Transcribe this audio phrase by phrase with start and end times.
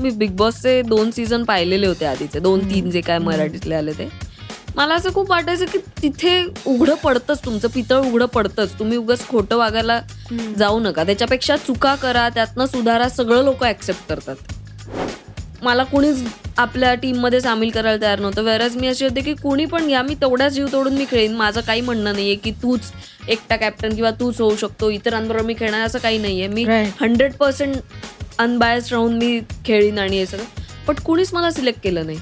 [0.00, 2.40] मी big बॉसचे दोन season पाहिलेले होते आधीचे.
[2.40, 4.08] दोन तीन जे काय मराठीतले आले ते.
[4.76, 8.78] मला असं खूप वाटायचं की तिथे उघडं पडतंच तुमचं पितळ उघडं पडतंच.
[8.78, 10.00] तुम्ही उगाच खोटं वागायला
[10.58, 11.04] जाऊ नका.
[11.04, 14.36] त्याच्यापेक्षा चुका करा त्यातनं सुधारा सगळं लोक ऍक्सेप्ट करतात.
[15.62, 16.22] मला कुणीच
[16.58, 18.42] आपल्या टीममध्ये सामील करायला तयार नव्हतं.
[18.42, 21.34] वेरज मी अशी होते की कुणी पण या मी तेवढ्या जीव तोडून मी खेळेन.
[21.36, 22.80] माझं काही म्हणणं नाहीये की तूच
[23.28, 24.90] एकटा कॅप्टन किंवा तूच होऊ शकतो.
[24.90, 26.46] इतरांबरोबर मी खेळणार असं काही नाहीये.
[26.46, 26.64] मी.
[27.00, 27.76] हंड्रेड पर्सेंट
[28.38, 30.44] अनबायस राहून मी खेळीन आणि हे सगळं.
[30.86, 32.18] पण कुणीच मला सिलेक्ट केलं नाही.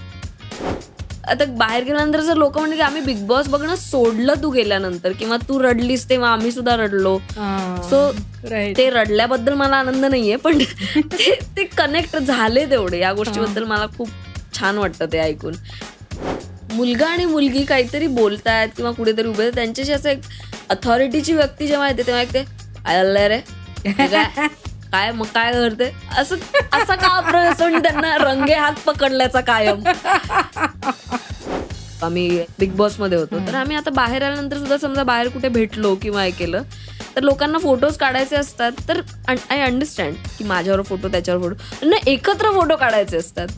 [1.28, 5.36] आता बाहेर गेल्यानंतर जर लोक म्हणले की आम्ही बिग बॉस बघणं सोडलं तू गेल्यानंतर किंवा
[5.48, 7.18] तू रडलीस तेव्हा आम्ही सुद्धा रडलो.
[7.90, 8.10] सो
[8.76, 10.58] ते रडल्याबद्दल मला आनंद नाहीये पण
[11.56, 12.98] ते कनेक्ट झाले तेवढे.
[12.98, 14.08] या गोष्टीबद्दल मला खूप
[14.54, 15.54] छान वाटतं ते ऐकून.
[16.72, 20.20] मुलगा आणि मुलगी काहीतरी बोलतायत किंवा कुठेतरी उभे त्यांच्याशी असं एक
[20.70, 22.44] अथॉरिटीची व्यक्ती जेव्हा येते तेव्हा एक ते
[22.86, 23.40] आलंय रे.
[24.96, 25.91] काय मग काय करते?
[26.18, 26.36] असं
[26.73, 29.82] असा का प्रसंग त्यांना रंगे हात पकडल्याचा कायम?
[32.02, 33.38] आम्ही बिग बॉसमध्ये होतो.
[33.46, 36.62] तर आम्ही आता बाहेर आल्यानंतर सुद्धा समजा बाहेर कुठे भेटलो किंवा हे केलं
[37.16, 38.73] तर लोकांना फोटोज काढायचे असतात.
[38.88, 41.88] तर आय अंडरस्टँड की माझ्यावर फोटो त्याच्यावर फोटो.
[41.88, 43.48] नाही एकत्र फोटो काढायचे असतात.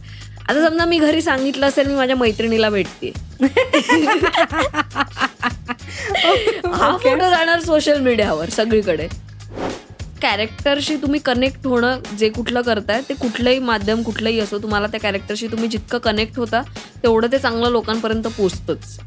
[0.49, 3.13] आता समजा मी घरी सांगितलं असेल मी माझ्या मैत्रिणीला भेटते.
[6.65, 9.09] हा फोटो जाणार सोशल मीडियावर सगळीकडे.
[10.23, 15.47] कॅरेक्टरशी तुम्ही कनेक्ट होणं जे कुठलं करताय ते कुठलंही माध्यम कुठलंही असो तुम्हाला त्या कॅरेक्टरशी
[15.47, 16.63] तुम्ही जितकं कनेक्ट होता
[17.03, 18.99] तेवढं ते चांगलं लोकांपर्यंत पोचतंच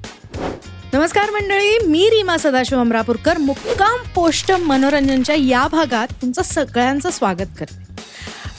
[0.94, 7.80] नमस्कार मंडळी मी रीमा सदाशिव अमरापूरकर मुक्काम पोस्ट मनोरंजनच्या या भागात तुमचं सगळ्यांचं स्वागत करते.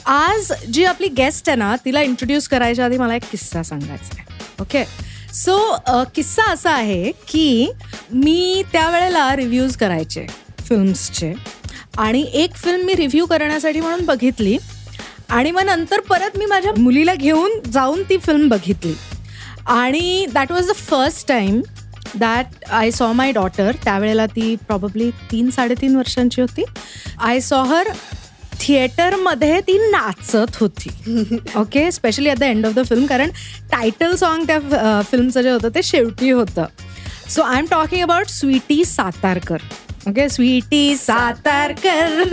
[0.05, 4.25] आज जी आपली गेस्ट आहे ना तिला इंट्रोड्यूस करायच्या आधी मला एक किस्सा सांगायचा आहे.
[4.61, 4.83] ओके
[5.33, 5.57] सो
[6.15, 7.71] किस्सा असा आहे की
[8.13, 10.25] मी त्यावेळेला रिव्ह्यूज करायचे
[10.59, 11.33] फिल्म्सचे
[11.97, 14.57] आणि एक फिल्म मी रिव्ह्यू करण्यासाठी म्हणून बघितली.
[15.29, 18.93] आणि मग नंतर परत मी माझ्या मुलीला घेऊन जाऊन ती फिल्म बघितली.
[19.65, 21.61] आणि that was the first time
[22.15, 26.63] that I saw my daughter त्यावेळेला ती प्रॉब्ली तीन साडेतीन वर्षांची होती.
[27.19, 27.89] आय सॉ हर
[28.59, 30.89] थिएटरमध्ये ती नाचत होती.
[31.55, 33.29] Okay specially at the end of the film कारण
[33.71, 36.65] टायटल सॉन्ग त्या फिल्मचं जे होतं ते शेवटी होतं.
[37.29, 39.57] So I am talking about Sweety Satarkar
[40.09, 42.23] okay Sweety Satarkar.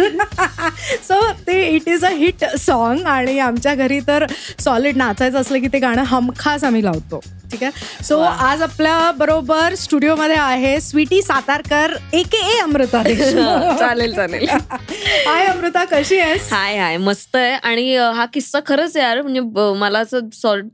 [1.08, 4.26] So ते it is a hit song आणि आमच्या घरी तर
[4.60, 7.20] सॉलिड नाचायचं असलं की ते गाणं हमखास आम्ही लावतो.
[7.52, 8.04] ठीक आहे?
[8.04, 13.02] सो आज आपल्या बरोबर स्टुडिओमध्ये आहे स्वीटी सातारकर ए के ए अमृता.
[13.78, 14.48] चालेल चालेल.
[15.26, 16.52] हाय अमृता कशी आहेस?
[16.52, 17.52] हाय हाय मस्त आहे.
[17.52, 19.22] आणि हा किस्सा खरंच आहे यार.
[19.22, 19.40] म्हणजे
[19.78, 20.28] मला असं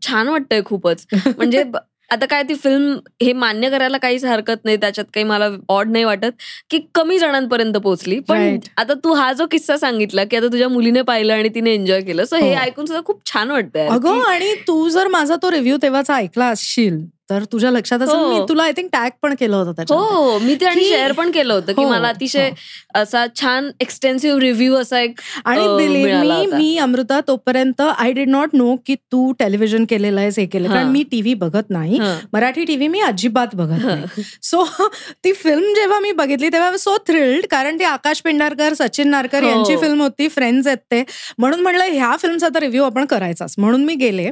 [0.06, 1.06] छान वाटतंय खूपच.
[1.15, 1.65] म्हणजे
[2.11, 6.05] आता काय ती फिल्म हे मान्य करायला काहीच हरकत नाही त्याच्यात काही मला ऑड नाही
[6.05, 8.59] वाटत की कमी जणांपर्यंत पोहोचली पण.
[8.77, 12.25] आता तू हा जो किस्सा सांगितला की आता तुझ्या मुलीने पाहिलं आणि तिने एन्जॉय केलं
[12.25, 12.61] सो हे हो.
[12.61, 17.05] ऐकून सुद्धा खूप छान वाटतंय अगं आणि तू जर माझा तो रिव्ह्यू तेव्हाचा ऐकला असशील
[17.31, 18.28] तर तुझ्या लक्षात असेल हो.
[18.31, 21.12] मी तुला आय थिंक टॅग पण केलं होतं हो हो मी ते आणि की- शेअर
[21.12, 22.54] पण केलं होतं की हो, मला अतिशय हो.
[22.94, 28.75] असा छान एक्सटेन्सिव्ह रिव्ह्यू असा एक आणि बिलीव्ह मी अमृता तोपर्यंत आय डिड नॉट नो
[28.87, 30.92] की तू टेलिव्हिजन केलेलं आहेस हे केलं कारण हां.
[30.92, 32.16] मी टीव्ही बघत नाही हं.
[32.32, 34.64] मराठी टीव्ही मी अजिबात बघत नाही सो
[35.25, 39.48] ती फिल्म जेव्हा मी बघितली तेव्हा सो थ्रिल्ड कारण ती आकाश पेंढारकर सचिन नारकर हो.
[39.50, 41.03] यांची फिल्म होती फ्रेंड्स आहेत ते
[41.38, 44.31] म्हणून म्हणलं ह्या फिल्मचा तर रिव्ह्यू आपण करायचाच म्हणून मी गेले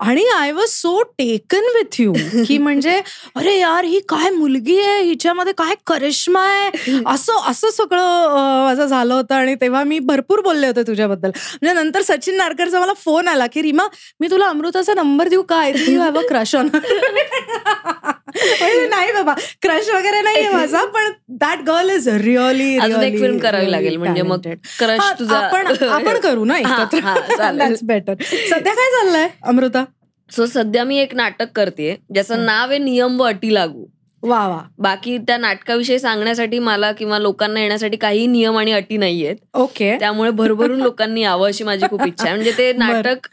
[0.00, 3.00] आणि I was so taken with you की म्हणजे
[3.36, 5.02] अरे यार ही काय मुलगी आहे?
[5.02, 6.70] हिच्यामध्ये काय करिश्मा आहे?
[7.06, 11.30] असं असं सगळं माझं झालं होतं आणि तेव्हा मी भरपूर बोलले होते तुझ्याबद्दल.
[11.62, 13.86] म्हणजे नंतर सचिन नारकरचा मला फोन आला की रीमा
[14.20, 16.68] मी तुला अमृताचा नंबर देऊ काय you have a crush on.
[18.90, 23.96] नाही बाबा क्रश वगैरे नाहीये माझा पण दॅट गर्ल इज रिअली एक फिल्म करावी लागेल
[23.96, 24.46] म्हणजे मग
[24.78, 27.76] क्रश तुझा आपण आपण करू ना एकत्र.
[27.82, 29.84] बेटर सध्या काय चाललंय अमृता?
[30.30, 33.84] सो सध्या मी एक नाटक करते ज्याचं नाव आहे नियम व अटी लागू.
[34.22, 34.60] वा वा.
[34.78, 39.36] बाकी त्या नाटकाविषयी सांगण्यासाठी मला किंवा लोकांना येण्यासाठी काही नियम आणि अटी नाहीयेत.
[39.54, 39.96] ओके.
[39.98, 42.34] त्यामुळे भरभरून लोकांनी यावं अशी माझी खूप इच्छा आहे.
[42.34, 43.26] म्हणजे ते नाटक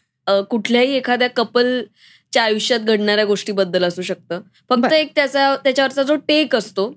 [0.49, 4.41] कुठल्याही एखाद्या कपलच्या आयुष्यात घडणाऱ्या गोष्टीबद्दल असू शकतं.
[4.69, 4.93] फक्त.
[4.93, 6.93] एक त्याचा त्याच्यावरचा जो टेक असतो.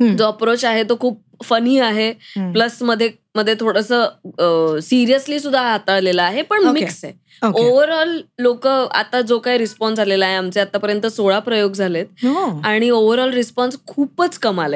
[0.00, 2.12] जो अप्रोच आहे तो खूप फनी आहे.
[2.52, 3.92] प्लसमध्ये मध्ये थोडस
[4.84, 6.64] सिरियसली सुद्धा हाताळलेलं आहे पण.
[6.68, 12.06] मिक्स आहे ओव्हरऑल लोक आता जो काही रिस्पॉन्स आलेला आहे आमचे आतापर्यंत सोळा प्रयोग झालेत
[12.24, 12.60] हो.
[12.64, 14.74] आणि ओव्हरऑल रिस्पॉन्स खूपच कमाल?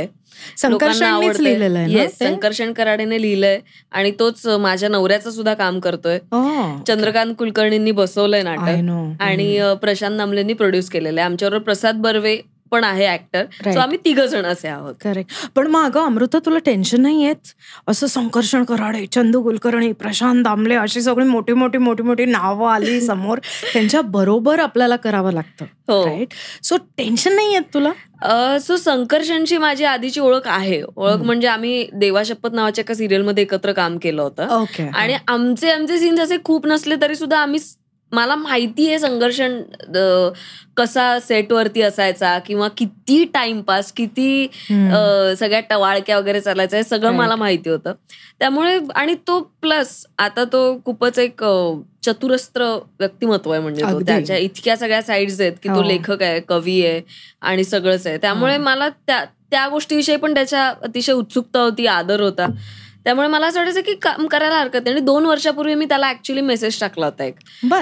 [2.18, 3.58] संकर्षण कराडेने लिहिलंय
[3.92, 6.82] आणि तोच माझ्या नवऱ्याचं सुद्धा काम करतोय Oh.
[6.88, 9.22] चंद्रकांत कुलकर्णींनी बसवलंय नाटक.
[9.22, 12.36] आणि प्रशांत नामलेंनी प्रोड्यूस केलेलं आहे आमच्याबरोबर प्रसाद बर्वे
[12.70, 13.44] पण आहे ऍक्टर.
[13.64, 14.94] सो आम्ही तिघ जण असे आहोत.
[15.00, 17.52] करेक्ट पण मग अगं अमृता तुला टेन्शन नाही येत
[17.88, 23.00] असं संकर्षण कराडे चंदू कुलकर्णी प्रशांत दामले अशी सगळी मोठी मोठी मोठी मोठी नावं आली
[23.06, 23.38] समोर.
[23.72, 25.64] त्यांच्या बरोबर आपल्याला करावं लागतं.
[25.88, 26.04] हो.
[26.06, 26.32] राईट
[26.62, 27.92] सो टेन्शन नाही येत तुला
[28.58, 30.80] सो संकर्षणची माझी आधीची ओळख आहे.
[30.96, 34.48] ओळख म्हणजे आम्ही देवाशपथ नावाच्या एका सिरियलमध्ये एकत्र काम केलं होतं.
[34.56, 37.58] ओके आणि आमचे आमचे सीन्स असे खूप नसले तरी सुद्धा आम्ही
[38.12, 39.56] मला माहिती आहे संघर्षण
[39.94, 40.28] अ,
[40.76, 44.46] कसा सेटवरती असायचा किंवा किती टाइमपास किती
[45.38, 47.12] सगळ्या टवाळक्या वगैरे चालायचं हे सगळं.
[47.12, 47.92] मला माहिती होतं
[48.40, 51.44] त्यामुळे आणि तो प्लस आता तो खूपच एक
[52.04, 52.64] चतुरस्त्र
[53.00, 54.00] व्यक्तिमत्व आहे म्हणजे तो.
[54.00, 55.82] त्याच्या इतक्या सगळ्या साईड्स आहेत की तो हो.
[55.82, 57.00] लेखक आहे कवी आहे
[57.42, 58.62] आणि सगळंच आहे त्यामुळे हो.
[58.62, 62.46] मला त्या त्या गोष्टीविषयी पण त्याच्या अतिशय उत्सुकता होती आदर होता
[63.06, 64.92] त्यामुळे मला असं वाटायचं की काम करायला हरकत नाही.
[64.92, 67.34] आणि दोन वर्षापूर्वी मी त्याला ऍक्च्युली मेसेज टाकला होता एक.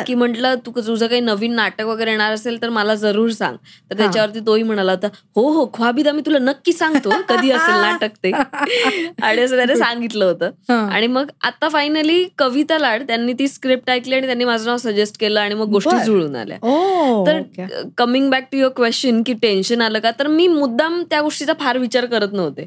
[0.06, 3.56] की म्हटलं तू तुझं काही नवीन नाटक वगैरे येणार असेल तर मला जरूर सांग.
[3.90, 5.06] तर त्याच्यावरती तोही म्हणाला होता
[5.36, 7.10] हो हो ख्वाबिदा मी तुला नक्की सांगतो.
[7.28, 8.30] कधी असेल नाटक ते.
[9.22, 10.50] आणि असं त्याने सांगितलं होतं.
[10.88, 15.20] आणि मग आता फायनली कविता लाड त्यांनी ती स्क्रिप्ट ऐकली आणि त्यांनी माझं नाव सजेस्ट
[15.20, 16.04] केलं आणि मग गोष्टी.
[16.04, 16.56] जुळून आल्या.
[17.26, 17.40] तर.
[17.98, 21.78] Coming back to your question की टेन्शन आलं का तर मी मुद्दाम त्या गोष्टीचा फार
[21.78, 22.62] विचार करत नव्हते.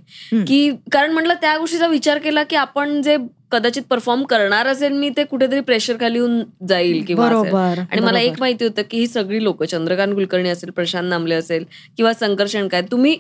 [0.48, 3.18] की कारण म्हटलं त्या गोष्टीचा विचार केला की आपण जे
[3.52, 7.26] कदाचित परफॉर्म करणार असेल मी ते कुठेतरी प्रेशर खाली येऊन जाईल किंवा
[7.92, 8.40] आणि मला एक.
[8.40, 11.66] माहिती होतं की ही सगळी लोक चंद्रकांत कुलकर्णी असेल प्रशांत नामले असेल
[11.98, 13.18] किंवा संकर्षण काय तुम्ही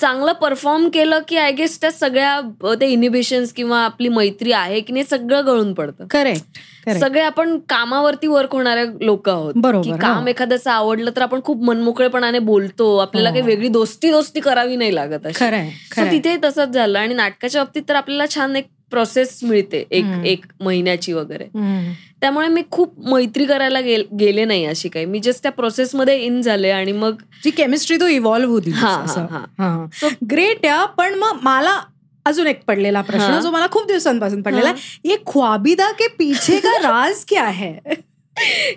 [0.00, 4.92] चांगलं परफॉर्म केलं की आय गेस त्या सगळ्या ते इनिबिशन्स किंवा आपली मैत्री आहे की
[4.92, 6.06] नाही सगळं गळून पडतं.
[6.10, 9.52] करेक्ट सगळे आपण कामावरती वर्क होणारे लोक आहोत.
[9.56, 9.96] बरोबर, की हो.
[9.96, 12.96] काम एखाद्याचं आवडलं तर आपण खूप मनमोकळेपणाने बोलतो.
[12.96, 13.34] आपल्याला हो.
[13.34, 15.70] काही वेगळी दोस्ती दोस्ती करावी नाही लागत खरंय.
[16.10, 16.98] तिथे तसंच झालं.
[16.98, 20.24] आणि नाटकाच्या बाबतीत तर आपल्याला छान एक प्रोसेस मिळते एक हम्म.
[20.24, 21.92] एक महिन्याची वगैरे हम्म.
[22.20, 26.40] त्यामुळे मी खूप मैत्री करायला गेल- गेले नाही अशी काही मी जस्ट त्या प्रोसेसमध्ये इन
[26.42, 29.86] झाले आणि मग जी केमिस्ट्री तो इव्हॉल्व्ह होती हा, हा, हा.
[30.30, 31.78] ग्रेट या पण मग मला
[32.26, 33.40] अजून एक पडलेला प्रश्न हा.
[33.40, 37.72] जो मला खूप दिवसांपासून पडलेला आहे ये ख्वाबिदा के पीछे का राज क्या है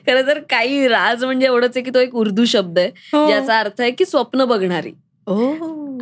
[0.08, 3.28] खरं तर काही राज म्हणजे एवढंच आहे की तो एक उर्दू शब्द आहे हो.
[3.28, 4.92] ज्याचा अर्थ आहे की स्वप्न बघणारी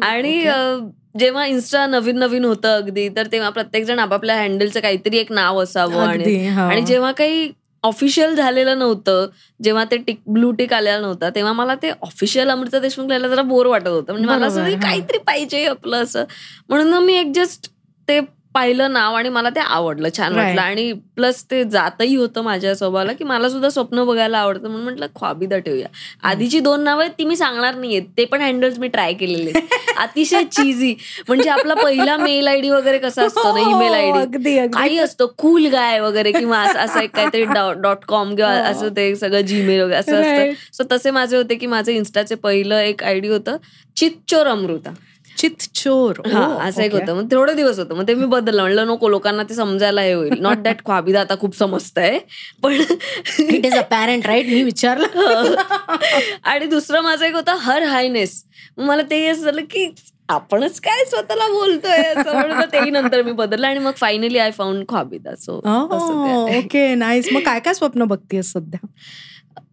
[0.02, 0.42] आणि
[1.20, 5.64] जेव्हा इन्स्टा नवीन नवीन होतं अगदी तर तेव्हा प्रत्येक जण आपापल्या हँडलचं काहीतरी एक नाव
[5.64, 5.94] असावं
[6.70, 7.50] आणि जेव्हा काही
[7.84, 9.28] ऑफिशियल झालेलं नव्हतं
[9.64, 13.42] जेव्हा ते टिक ब्लू टिक आलेला नव्हता तेव्हा मला ते ऑफिशियल अमृता देशमुख लिहायला जरा
[13.42, 14.12] बोर वाटत होतं.
[14.12, 14.80] म्हणजे मला असं.
[14.82, 16.24] काहीतरी पाहिजे आपलं असं.
[16.70, 17.72] म्हणून मी एक जस्ट
[18.08, 18.20] ते
[18.56, 20.36] पाहिलं नाव आणि मला ते आवडलं छान.
[20.36, 24.84] वाटलं आणि प्लस ते जातही होतं माझ्या स्वभावाला की मला सुद्धा स्वप्न बघायला आवडतं म्हणून
[24.84, 25.88] म्हटलं ख्वाबिदा ठेवूया
[26.24, 29.52] आधीची दोन नावं आहेत ती मी सांगणार नाहीये ते पण हँडल्स मी ट्राय केलेले.
[30.00, 30.94] अतिशय चीजी
[31.28, 35.66] म्हणजे आपला पहिला मेल आयडी वगैरे कसा असतो ना ईमेल हो, आयडी काही असतं कूल
[35.68, 37.44] गाय वगैरे किंवा असं एक काहीतरी
[37.82, 38.64] डॉट कॉम किंवा हो.
[38.64, 40.22] असं ते सगळं जीमेल वगैरे असं.
[40.22, 43.58] असतं सो तसे माझे होते की माझे इन्स्टाचे पहिलं एक आयडी होतं
[43.98, 44.94] चितचोर अमृता
[45.40, 46.20] चित चोर.
[46.34, 47.16] हा असं एक होतं.
[47.16, 47.96] मग थोडे दिवस होतं.
[47.96, 48.62] मग ते मी बदललं.
[48.62, 50.34] म्हणलं नको लोकांना ते समजायला हे होईल.
[50.42, 52.18] नॉट दॅट ख्वाबिदा आता खूप समजतंय
[52.64, 55.56] पण इट इज अपॅरेंट राईट मी विचारलं.
[56.44, 58.44] आणि दुसरं माझं एक होतं हर हायनेस.
[58.78, 59.90] मला ते असं झालं की
[60.30, 65.36] आपणच काय स्वतःला बोलतोय असं तेही नंतर मी बदललं आणि मग finally I found Khwabida
[65.36, 65.56] so
[66.58, 68.88] okay nice मग काय काय स्वप्न बघतीयस सध्या?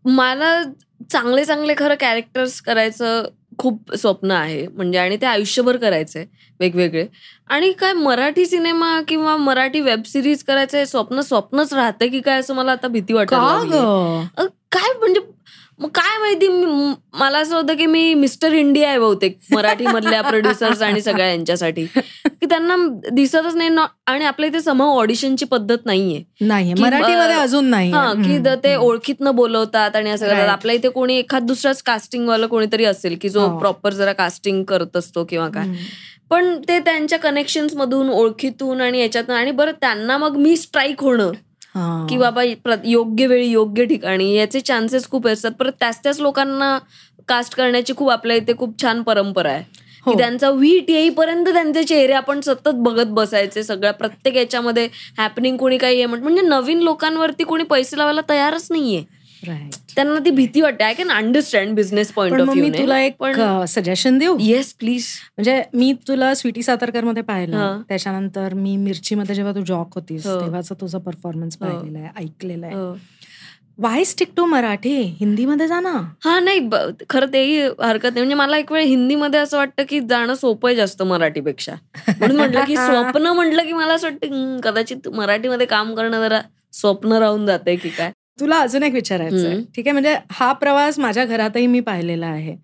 [0.05, 0.63] मला
[1.11, 3.25] चांगले चांगले खरं कॅरेक्टर्स करायचं
[3.59, 4.67] खूप स्वप्न आहे.
[4.67, 6.25] म्हणजे आणि ते आयुष्यभर करायचंय
[6.61, 7.07] वेगवेगळे.
[7.49, 12.39] आणि काय मराठी सिनेमा किंवा मराठी वेब सिरीज करायचं हे स्वप्न स्वप्नच राहतं की काय
[12.41, 13.35] असं मला आता भीती वाटत
[14.73, 15.21] काय म्हणजे
[15.81, 16.49] मग काय माहिती
[17.19, 21.85] मला असं होतं की मी मिस्टर इंडिया आहे बहुतेक मराठी मधल्या प्रोड्युसर्स आणि सगळ्या यांच्यासाठी.
[21.85, 22.77] की त्यांना
[23.13, 23.71] दिसतच नाही
[24.07, 26.23] आणि आपल्या इथे सम ऑडिशनची पद्धत नाहीये.
[26.81, 30.49] मराठीमध्ये अजून नाही हा की ते ओळखीतनं बोलवतात आणि असं करतात.
[30.49, 33.59] आपल्या इथे कोणी एखाद दुसराच कास्टिंग वाला कोणीतरी असेल की जो हो.
[33.59, 35.69] प्रॉपर जरा कास्टिंग करत असतो किंवा काय.
[36.31, 41.33] पण ते त्यांच्या कनेक्शन मधून ओळखीतून आणि याच्यातून आणि बरं त्यांना मग मी स्ट्राईक होणं.
[42.09, 42.43] की बाबा
[42.85, 44.33] योग्य वेळी योग्य ठिकाणी.
[44.35, 45.53] याचे चान्सेस खूप असतात.
[45.53, 46.79] परत त्याच त्याच लोकांना
[47.29, 49.63] कास्ट करण्याची खूप आपल्या इथे खूप छान परंपरा आहे.
[50.07, 50.13] हो.
[50.13, 53.93] की त्यांचा वीट येईपर्यंत त्यांचे चेहरे आपण सतत बघत बसायचे सगळ्या.
[53.93, 59.03] प्रत्येक याच्यामध्ये हॅपनिंग कोणी काही म्हणजे नवीन लोकांवरती कोणी पैसे लावायला तयारच नाहीये.
[59.45, 60.85] त्यांना ती भीती वाटते.
[60.85, 63.23] I can understand business point of मी तुला एक
[63.69, 64.37] सजेशन देऊ?
[64.41, 65.07] येस प्लीज
[65.39, 67.83] म्हणजे मी तुला स्वीटी सातारकरमध्ये पाहिलं.
[67.89, 70.41] त्याच्यानंतर मी मिरचीमध्ये जेव्हा तू जॉक होतीस हो.
[70.41, 71.67] तेव्हाचा तुझा परफॉर्मन्स हो.
[71.67, 72.77] पाहिलेला आहे ऐकलेला आहे.
[73.79, 74.95] Why stick to Marathi?
[75.21, 75.91] हिंदीमध्ये जा ना.
[76.25, 76.69] हा नाही
[77.11, 78.19] खरं तेही हरकत नाही.
[78.19, 81.75] म्हणजे मला एक वेळ हिंदीमध्ये असं वाटतं की जाणं सोपं आहे जास्त मराठीपेक्षा.
[82.09, 86.41] म्हणून म्हटलं की स्वप्न म्हटलं की मला असं वाटतं "हम्म, कदाचित मराठीमध्ये काम करणं जरा
[86.73, 88.13] स्वप्न राहून जाते की काय.
[88.41, 89.61] तुला अजून एक विचारायचं आहे.
[89.77, 89.93] ठीक आहे?
[89.93, 92.57] म्हणजे हा प्रवास माझ्या घरातही मी पाहिलेला आहे.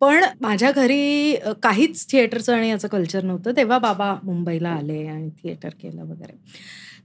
[0.00, 3.52] पण माझ्या घरी काहीच थिएटरचं आणि याचं कल्चर नव्हतं.
[3.56, 6.36] तेव्हा बाबा मुंबईला आले आणि थिएटर केलं वगैरे.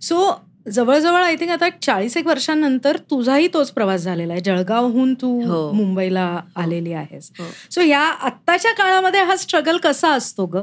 [0.02, 0.32] सो
[0.72, 4.42] जवळजवळ आय थिंक आता चाळीस एक वर्षांनंतर तुझाही तोच प्रवास झालेला आहे.
[4.42, 5.72] जळगावहून तू हो.
[5.72, 7.32] मुंबईला आलेली आहेस.
[7.40, 7.46] हो.
[7.72, 10.58] सो या आत्ताच्या काळामध्ये हा स्ट्रगल कसा असतो ग?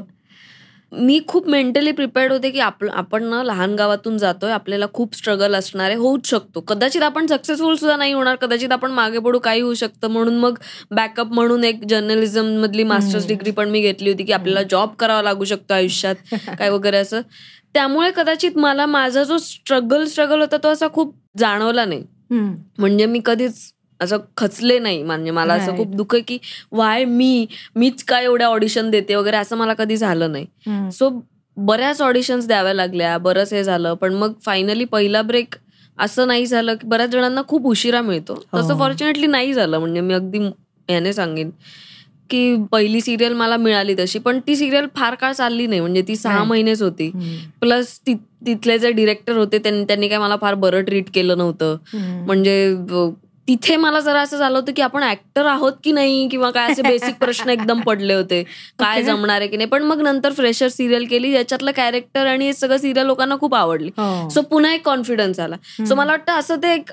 [0.91, 5.55] मी खूप मेंटली प्रिपेअर्ड होते की आप आपण ना लहान गावातून जातोय आपल्याला खूप स्ट्रगल
[5.55, 6.61] असणार आहे होऊच शकतो.
[6.61, 10.07] कदाचित आपण सक्सेसफुल सुद्धा नाही होणार कदाचित आपण मागे पडू काही होऊ शकतं.
[10.07, 10.57] म्हणून मग
[10.91, 13.27] बॅकअप म्हणून एक जर्नलिझम मधली मास्टर्स.
[13.27, 17.21] डिग्री पण मी घेतली होती की आपल्याला जॉब करावा लागू शकतो आयुष्यात काय वगैरे असं.
[17.73, 22.03] त्यामुळे कदाचित मला माझा जो स्ट्रगल स्ट्रगल होता तो असा खूप जाणवला नाही.
[22.79, 25.75] म्हणजे मी कधीच असं खचले नाही म्हणजे मला असं.
[25.77, 26.37] खूप दुःख आहे की
[26.71, 30.89] वाय मी मीच काय एवढ्या ऑडिशन देते वगैरे असं मला कधी झालं नाही.
[30.91, 31.09] सो
[31.57, 35.55] बऱ्याच ऑडिशन्स द्याव्या लागल्या बरंच हे झालं पण मग फायनली पहिला ब्रेक
[35.97, 38.79] असं नाही झालं की बऱ्याच जणांना खूप उशिरा मिळतो तसं हो.
[38.79, 40.39] फॉर्च्युनेटली नाही झालं म्हणजे मी अगदी
[40.89, 41.49] याने सांगेन
[42.29, 46.15] की पहिली सिरियल मला मिळाली तशी पण ती सिरियल फार काळ चालली नाही म्हणजे ती
[46.15, 46.43] सहा.
[46.43, 47.09] महिनेच होती.
[47.61, 51.75] प्लस तिथले जे डिरेक्टर होते त्यांनी काय मला फार बरं ट्रीट केलं नव्हतं.
[52.25, 52.75] म्हणजे
[53.49, 56.81] तिथे मला जरा असं झालं होतं की आपण ऍक्टर आहोत की नाही किंवा काय असे
[56.81, 58.43] बेसिक प्रश्न एकदम पडले होते.
[58.79, 59.03] काय.
[59.03, 59.69] जमणार आहे की नाही?
[59.69, 63.89] पण मग नंतर फ्रेशर सिरियल केली ज्याच्यातलं कॅरेक्टर आणि हे सगळं सिरियल लोकांना खूप आवडली.
[63.97, 64.29] हो.
[64.29, 65.55] सो पुन्हा एक कॉन्फिडन्स आला.
[65.85, 66.91] सो मला वाटतं असं ते एक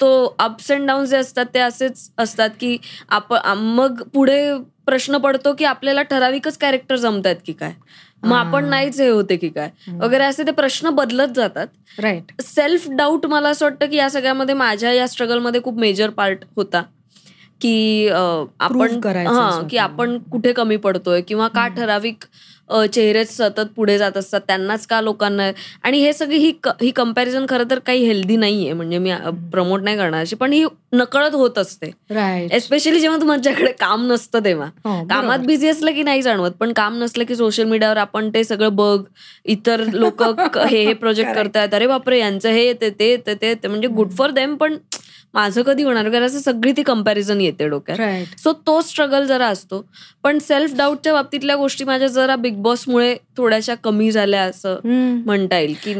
[0.00, 2.76] तो अप्स अँड डाऊन जे असतात ते असेच असतात की
[3.08, 4.52] आपण मग पुढे
[4.86, 7.72] प्रश्न पडतो की आपल्याला ठराविकच कॅरेक्टर जमतात की काय?
[8.22, 8.64] मग आपण.
[8.64, 9.70] नाहीच हे होते की काय.
[10.00, 11.66] वगैरे असे ते प्रश्न बदलत जातात
[11.98, 16.44] राईट सेल्फ डाऊट मला असं वाटतं की या सगळ्यामध्ये माझ्या या स्ट्रगलमध्ये खूप मेजर पार्ट
[16.56, 16.82] होता
[17.60, 18.80] की आपण
[19.28, 19.60] हा.
[19.70, 22.24] की आपण कुठे कमी पडतोय किंवा का ठराविक
[22.92, 25.50] चेहरेच सतत पुढे जात असतात त्यांनाच का लोकांना?
[25.82, 28.72] आणि हे सगळी ही ही कंपॅरिझन खरं तर काही हेल्दी नाहीये.
[28.72, 29.12] म्हणजे मी
[29.52, 31.90] प्रमोट नाही करणार अशी पण ही नकळत होत असते.
[32.52, 34.66] एस्पेशली जेव्हा तुमच्याकडे काम नसतं तेव्हा.
[34.84, 38.44] हो, कामात बिझी असलं की नाही जाणवत पण काम नसलं की सोशल मीडियावर आपण ते
[38.44, 38.98] सगळं बघ
[39.44, 40.22] इतर लोक
[40.70, 41.34] हे हे प्रोजेक्ट.
[41.34, 43.68] करतायत अरे बापरे यांचं हे येते ते येते, ते.
[43.68, 44.76] म्हणजे गुड फॉर देम पण
[45.34, 46.08] माझं कधी होणार?
[46.10, 47.98] कारण असं सगळी ती कंपॅरिझन येते डोक्यात.
[48.00, 49.84] राईट सो तो स्ट्रगल जरा असतो.
[50.22, 54.78] पण सेल्फ डाऊटच्या बाबतीतल्या गोष्टी माझ्या जरा बिग बॉसमुळे थोड्याशा कमी झाल्या असं
[55.24, 55.94] म्हणता येईल की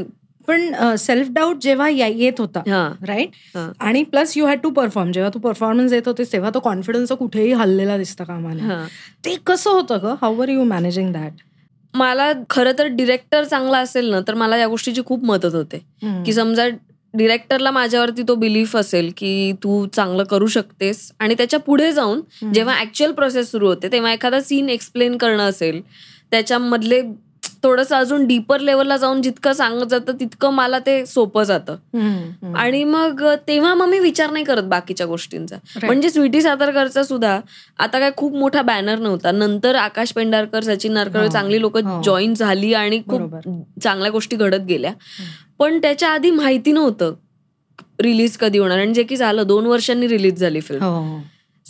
[0.49, 2.63] पण सेल्फ डाऊट जेव्हा येत होता
[3.07, 3.57] राईट.
[3.81, 7.53] आणि plus you had to perform जेव्हा तू परफॉर्मन्स देत होतीस तेव्हा तो कॉन्फिडन्स कुठेही
[7.53, 8.85] हल्लेला दिसतं कामाने हा.
[9.25, 10.15] ते कसं होतं ग?
[10.23, 11.43] How are you managing that
[11.95, 15.79] मला खरं तर डिरेक्टर चांगला असेल ना तर मला या गोष्टीची खूप मदत होते.
[16.27, 16.69] की समजा
[17.15, 21.11] डिरेक्टरला माझ्यावरती तो बिलीफ असेल की तू चांगलं करू शकतेस.
[21.19, 22.21] आणि त्याच्या पुढे जाऊन
[22.53, 25.81] जेव्हा ऍक्च्युअल प्रोसेस सुरू होते तेव्हा एखादा सीन एक्सप्लेन करणं असेल
[26.31, 27.03] त्याच्यामधले
[27.63, 31.77] थोडंसं अजून डीपर लेवलला जाऊन जितकं सांगत जातं तितकं मला ते सोपं जातं.
[32.55, 35.57] आणि मग तेव्हा मग मी विचार नाही करत बाकीच्या गोष्टींचा.
[35.83, 37.41] म्हणजे स्वीटी सातारकरचा सुद्धा
[37.79, 39.31] आता काय खूप मोठा बॅनर नव्हता.
[39.31, 42.01] नंतर आकाश पेंढारकर सचिन नारकळ हो, चांगली लोक हो.
[42.03, 43.35] जॉईन झाली आणि खूप.
[43.83, 44.93] चांगल्या गोष्टी घडत गेल्या.
[45.59, 47.15] पण त्याच्या आधी माहिती नव्हतं
[48.01, 48.79] रिलीज कधी होणार.
[48.79, 51.19] आणि जे की झालं दोन वर्षांनी रिलीज झाली फिल्म हो.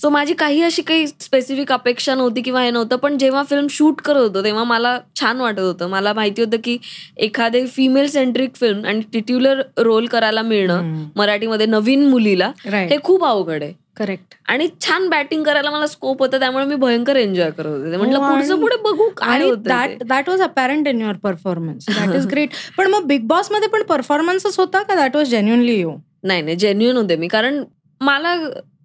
[0.01, 4.01] सो माझी काही अशी काही स्पेसिफिक अपेक्षा नव्हती किंवा हे नव्हतं पण जेव्हा फिल्म शूट
[4.01, 5.89] करत होतो तेव्हा मला छान वाटत होतं.
[5.89, 6.77] मला माहिती होतं की
[7.17, 10.95] एखादे फिमेल सेंट्रिक फिल्म आणि टिट्युलर रोल करायला मिळणं.
[11.17, 13.73] मराठीमध्ये नवीन मुलीला हे खूप अवघड आहे.
[13.97, 17.97] करेक्ट आणि छान बॅटिंग करायला मला स्कोप होता त्यामुळे मी भयंकर एन्जॉय करत होते.
[17.97, 20.03] म्हटलं हो, पुढचं पुढे बघू काय आणि that.
[20.05, 24.59] That was apparent in your performance that is great पण मग बिग बॉसमध्ये पण परफॉर्मन्सच
[24.59, 24.95] होता का?
[24.95, 25.93] दॅट वॉज जेन्युअनली यू
[26.23, 27.29] नाही नाही जेन्युअन होते मी.
[27.29, 27.63] कारण
[28.01, 28.37] मला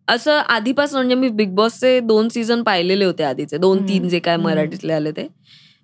[0.07, 3.57] असं आधीपासून म्हणजे मी बिग बॉसचे दोन सीझन पाहिलेले होते आधीचे.
[3.57, 3.87] दोन.
[3.87, 4.37] तीन जे काय.
[4.37, 5.27] मराठीतले आले ते.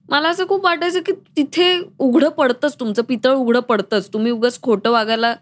[0.09, 1.65] मला असं खूप वाटायचं की तिथे
[1.99, 3.01] उघडं पडतंच तुमचं.
[3.01, 4.07] पितळ उघडं पडतंच.
[4.13, 5.33] तुम्ही उगाच खोटं वागायला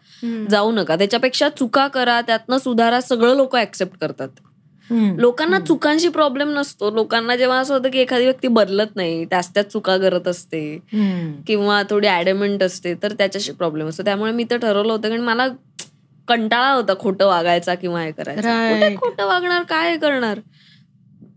[0.50, 0.96] जाऊ नका.
[0.96, 4.30] त्याच्यापेक्षा चुका करा त्यातनं सुधारा सगळं लोक ऍक्सेप्ट करतात.
[5.18, 6.90] लोकांना चुकांशी प्रॉब्लेम नसतो.
[6.92, 10.62] लोकांना जेव्हा असं होतं की एखादी व्यक्ती बदलत नाही त्याच त्याच चुका करत असते
[11.48, 14.04] किंवा थोडी ऍडमेंट असते तर त्याच्याशी प्रॉब्लेम असतो.
[14.04, 15.10] त्यामुळे मी तर ठरवलं होतं.
[15.10, 15.48] कारण मला
[16.30, 18.96] कंटाळा होता खोटं वागायचा किंवा हे करायचं.
[18.96, 19.64] खोटं वागणार?
[19.64, 20.40] काय करणार?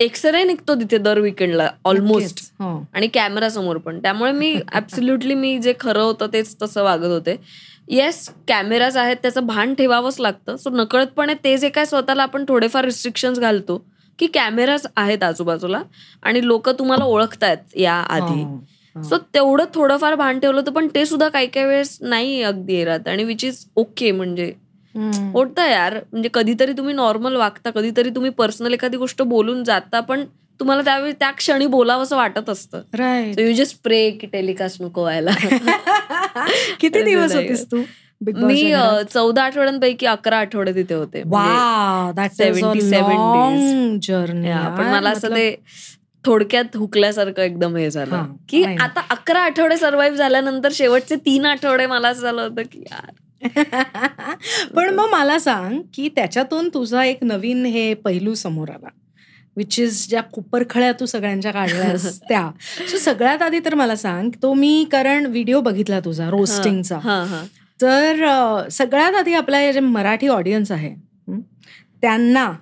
[0.01, 2.85] एक्सरे निघतो तिथे दर विकेंडला ऑलमोस्ट हो.
[2.95, 3.99] आणि कॅमेरा समोर पण.
[4.03, 7.37] त्यामुळे मी ऍब्सोल्युटली मी जे खरं होतं तेच तसं वागत होते.
[7.89, 10.57] येस कॅमेराज आहेत त्याचं भान ठेवावंच लागतं.
[10.57, 13.85] सो नकळतपणे ते जे काय स्वतःला आपण थोडेफार रिस्ट्रिक्शन घालतो
[14.19, 15.83] की कॅमेराज आहेत आजूबाजूला
[16.23, 18.43] आणि लोक तुम्हाला ओळखतायत या आधी.
[18.43, 19.03] हो.
[19.03, 23.09] सो तेवढं थोडंफार भान ठेवलं होतं पण ते सुद्धा काही काही वेळेस नाही अगदी राहत
[23.09, 24.53] आणि विच इज ओके म्हणजे.
[25.33, 25.95] होतं यार.
[26.13, 30.25] म्हणजे कधीतरी तुम्ही नॉर्मल वागता कधीतरी तुम्ही पर्सनल एखादी गोष्ट बोलून जाता पण
[30.61, 32.83] तुम्हाला त्यावेळी त्या क्षणी बोलावं असं वाटत असतं.
[33.39, 35.31] यू जस्ट प्रे की टेलिकास्ट नको व्हायला.
[36.81, 37.35] किती दिवस.
[37.35, 37.83] होतीस तू?
[38.47, 38.73] मी
[39.15, 41.23] चौदा आठवड्यांपैकी अकरा आठवडे तिथे होते.
[41.23, 43.99] म्हणजे- वा दॅट 77 days.
[44.03, 45.61] जर्नी या, पण मला असं ते
[46.25, 48.15] थोडक्यात हुकल्यासारखं एकदम हे झालं.
[48.49, 48.63] की.
[48.81, 53.11] आता अकरा आठवडे सर्व्हाइव्ह झाल्यानंतर शेवटचे तीन आठवडे मला असं झालं होतं की यार.
[54.75, 58.89] पण मग मला सांग की त्याच्यातून तुझा एक नवीन हे पैलू समोर आला
[59.57, 62.51] विच इज ज्या कुपरखळ्या तू सगळ्यांच्या काढल्यास त्या
[62.91, 66.99] सो सगळ्यात आधी तर मला सांग तो मी कारण व्हिडिओ बघितला तुझा रोस्टिंगचा
[67.83, 68.25] तर
[68.69, 70.95] सगळ्यात आधी आपला जे मराठी ऑडियन्स आहे
[72.03, 72.53] त्यांना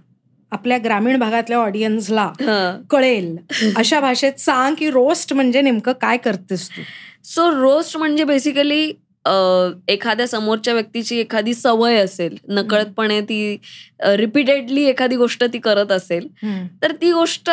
[0.50, 2.32] आपल्या ग्रामीण भागातल्या ऑडियन्सला
[2.90, 3.36] कळेल
[3.76, 6.82] अशा भाषेत सांग की रोस्ट म्हणजे नेमकं काय करतेस तू?
[7.24, 8.92] सो रोस्ट म्हणजे बेसिकली
[9.88, 13.56] एखाद्या समोरच्या व्यक्तीची एखादी सवय असेल नकळतपणे ती
[14.02, 16.28] रिपीटेडली एखादी गोष्ट ती करत असेल
[16.82, 17.50] तर ती गोष्ट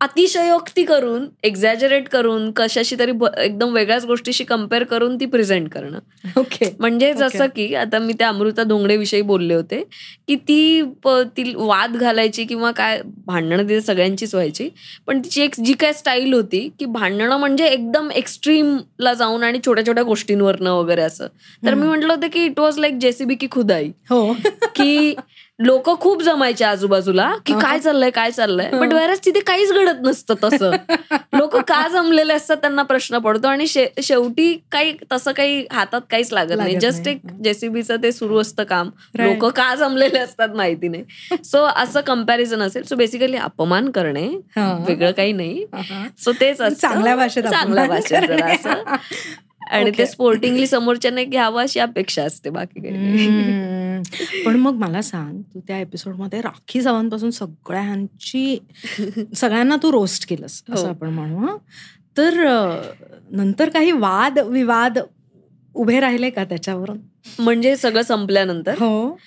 [0.00, 5.98] अतिशयोक्ती करून एक्झॅजरेट करून कशाशी तरी एकदम वेगळ्याच गोष्टीशी कंपेअर करून ती प्रेझेंट करणं.
[6.36, 9.82] ओके म्हणजे जसं की आता मी त्या अमृता धोंगडे विषयी बोलले होते
[10.28, 14.68] की ती ती वाद घालायची किंवा काय भांडणं तिथे सगळ्यांचीच व्हायची
[15.06, 19.86] पण तिची एक जी काय स्टाईल होती की भांडणं म्हणजे एकदम एक्स्ट्रीमला जाऊन आणि छोट्या
[19.86, 21.26] छोट्या गोष्टींवरनं वगैरे असं.
[21.66, 23.90] तर मी म्हटलं होतं की इट वॉज लाईक जेसीबी की खुदाई.
[24.10, 24.32] हो.
[24.76, 25.14] की
[25.58, 28.70] लोक खूप जमायचे आजूबाजूला की काय चाललंय काय चाललंय?
[28.70, 30.70] बट वेरच तिथे काहीच घडत नसतं तसं.
[31.34, 36.56] लोक का जमलेले असतात त्यांना प्रश्न पडतो आणि शेवटी काही तसं काही हातात काहीच लागत
[36.56, 36.74] नाही.
[36.80, 37.08] जस्ट.
[37.08, 38.90] एक जेसीबीचं ते सुरू असतं काम.
[39.18, 41.38] लोक का जमलेले असतात माहिती नाही.
[41.44, 42.82] सो असं कंपॅरिझन असेल.
[42.82, 44.28] सो बेसिकली अपमान करणे.
[44.56, 45.64] वेगळं काही नाही.
[46.18, 46.88] सो तेच असतं.
[46.88, 48.30] चांगल्या भाषेत चांगल्या भाषेत.
[48.30, 48.82] असं.
[49.70, 49.90] आणि.
[49.98, 54.42] ते स्पोर्टिंगली समोरच्याने घ्यावं अशी अपेक्षा असते बाकी काही.
[54.44, 58.58] पण मग मला सांग तू त्या एपिसोडमध्ये राखी सावंतपासून सगळ्यांची
[59.36, 60.88] सगळ्यांना तू रोस्ट केलंस असं हो.
[60.88, 61.56] आपण म्हणू.
[62.16, 62.34] तर
[63.30, 64.98] नंतर काही वाद विवाद
[65.74, 66.98] उभे राहिले का त्याच्यावरून
[67.38, 69.18] म्हणजे सगळं संपल्यानंतर हो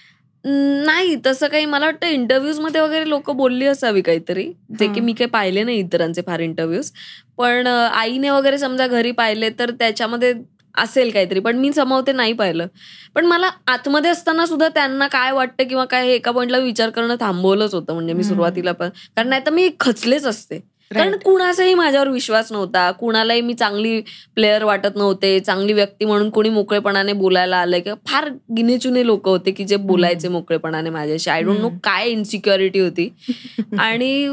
[0.45, 4.45] नाही तसं काही मला वाटतं इंटरव्ह्यूजमध्ये वगैरे लोक बोलली असावी काहीतरी.
[4.79, 4.99] जे की.
[5.01, 6.91] मी काही पाहिले नाही इतरांचे फार इंटरव्ह्यूज
[7.37, 10.33] पण आईने वगैरे समजा घरी पाहिले तर त्याच्यामध्ये
[10.75, 11.39] असेल काहीतरी.
[11.39, 12.67] पण मी समवते नाही पाहिलं.
[13.15, 17.15] पण मला आतमध्ये असताना सुद्धा त्यांना काय वाटतं किंवा काय हे एका पॉईंटला विचार करणं
[17.19, 17.93] थांबवलंच होतं.
[17.93, 18.23] म्हणजे मी.
[18.23, 18.89] सुरुवातीला पण.
[19.15, 20.59] कारण नाही तर मी खचलेच असते.
[20.93, 21.15] कारण.
[21.17, 22.89] कुणाचाही माझ्यावर विश्वास नव्हता.
[22.91, 23.99] कुणालाही मी चांगली
[24.35, 25.39] प्लेअर वाटत नव्हते.
[25.39, 30.27] चांगली व्यक्ती म्हणून कोणी मोकळेपणाने बोलायला आलं किंवा फार गिनेचुने लोक होते की जे बोलायचे
[30.27, 31.29] मोकळेपणाने माझ्याशी.
[31.29, 31.69] I don't know.
[31.83, 33.09] काय इन्सिक्युरिटी होती.
[33.79, 34.27] आणि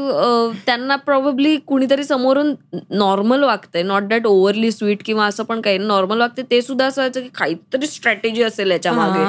[0.65, 2.53] त्यांना प्रॉब्ली कुणीतरी समोरून
[2.89, 3.83] नॉर्मल वागतंय.
[3.83, 7.29] नॉट दॅट ओव्हरली स्वीट किंवा असं पण काही नॉर्मल वागते ते सुद्धा असं व्हायचं की
[7.35, 9.23] काहीतरी स्ट्रॅटेजी असेल याच्या मागे.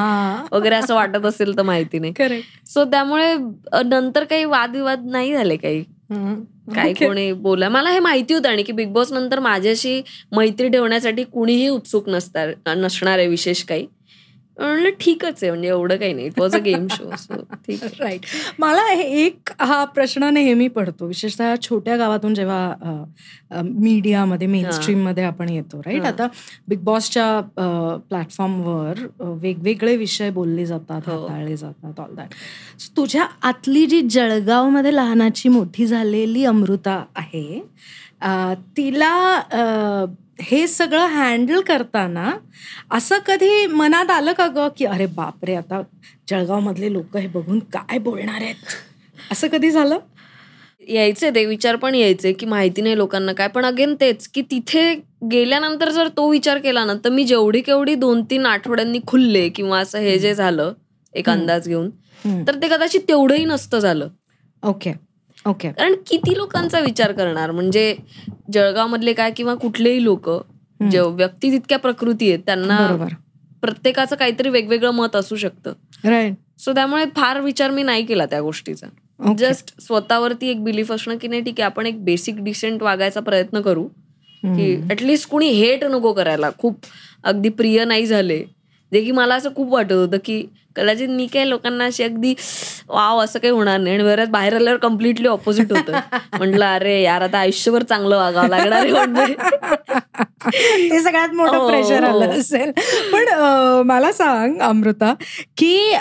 [0.53, 2.41] वगैरे असं वाटत असेल तर माहिती नाही.
[2.67, 3.35] सो त्यामुळे
[3.85, 5.85] नंतर काही वादविवाद नाही झाले काही?
[6.75, 11.25] काही कोणी बोला मला हे माहिती होतं आणि की बिग बॉस नंतर माझ्याशी मैत्री ठेवण्यासाठी
[11.25, 13.87] कुणीही उत्सुक नसणार नसणार आहे विशेष काही.
[14.61, 16.27] म्हणलं ठीकच आहे म्हणजे एवढं काही नाही.
[16.27, 18.27] It was a game show so ठीक राईट
[18.59, 21.07] मला एक हा प्रश्न नेहमी पडतो.
[21.07, 26.05] विशेषतः छोट्या गावातून जेव्हा मीडियामध्ये मेन मध्ये आपण येतो राईट.
[26.05, 26.27] आता
[26.69, 27.41] बिग बॉसच्या
[28.09, 31.21] प्लॅटफॉर्मवर वेगवेगळे विषय बोलले जातात हो.
[31.21, 32.35] हाताळले जातात ऑल दॅट
[32.97, 37.61] तुझ्या आतली जी जळगावमध्ये लहानाची मोठी झालेली अमृता आहे
[38.77, 39.15] तिला
[40.41, 42.31] हे सगळं हँडल करताना
[42.91, 45.81] असं कधी मनात आलं का ग की अरे बापरे आता
[46.31, 48.55] जळगावमधले लोक हे बघून काय बोलणार आहेत?
[49.33, 49.99] असं कधी झालं?
[50.89, 54.95] यायचे ते विचार पण यायचे की माहिती नाही लोकांना काय पण अगेन तेच की तिथे
[55.31, 59.79] गेल्यानंतर जर तो विचार केला ना तर मी जेवढी केवढी दोन तीन आठवड्यांनी खुलले किंवा
[59.79, 60.73] असं हे जे झालं
[61.15, 61.29] एक.
[61.31, 61.91] अंदाज घेऊन.
[62.47, 64.09] तर ते कदाचित तेवढंही नसतं झालं.
[64.63, 64.93] ओके.
[65.47, 65.69] ओके.
[65.69, 67.51] कारण किती लोकांचा विचार करणार?
[67.51, 67.95] म्हणजे
[68.53, 70.31] जळगावमधले काय किंवा कुठलेही लोक
[70.91, 73.07] जे व्यक्ती तितक्या प्रकृती आहेत त्यांना
[73.63, 75.73] प्रत्येकाचं काहीतरी वेगवेगळं मत असू शकतं.
[76.05, 78.87] राईट सो त्यामुळे फार विचार मी नाही केला त्या गोष्टीचा.
[79.21, 79.37] Okay.
[79.37, 83.61] जस्ट स्वतःवरती एक बिलीफ असणं की नाही ठीक आहे आपण एक बेसिक डिसेंट वागायचा प्रयत्न
[83.61, 83.85] करू.
[84.43, 86.51] की ऍटलिस्ट कुणी हेट नको करायला.
[86.59, 86.79] खूप
[87.25, 88.45] अगदी प्रिय नाही झाले.
[88.93, 90.43] जे की मला असं खूप वाटत होतं की
[90.77, 92.35] कदाचित मी काय लोकांना अशी अगदी
[92.89, 93.95] वाव असं काही होणार नाही.
[93.95, 95.99] आणि बऱ्याच बाहेर आल्यावर कम्प्लिटली ऑपोजिट होतं.
[96.39, 99.35] म्हटलं अरे यार आता आयुष्यभर चांगलं वागावं लागणार आहे
[100.91, 102.39] ते सगळ्यात मोठं हो, प्रेशर आलं हो.
[102.41, 102.71] असेल.
[103.13, 103.29] पण
[103.87, 105.13] मला सांग अमृता
[105.57, 105.95] की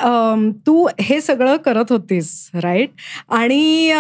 [0.68, 2.30] तू हे सगळं करत होतीस
[2.64, 2.90] राईट
[3.30, 3.92] आणि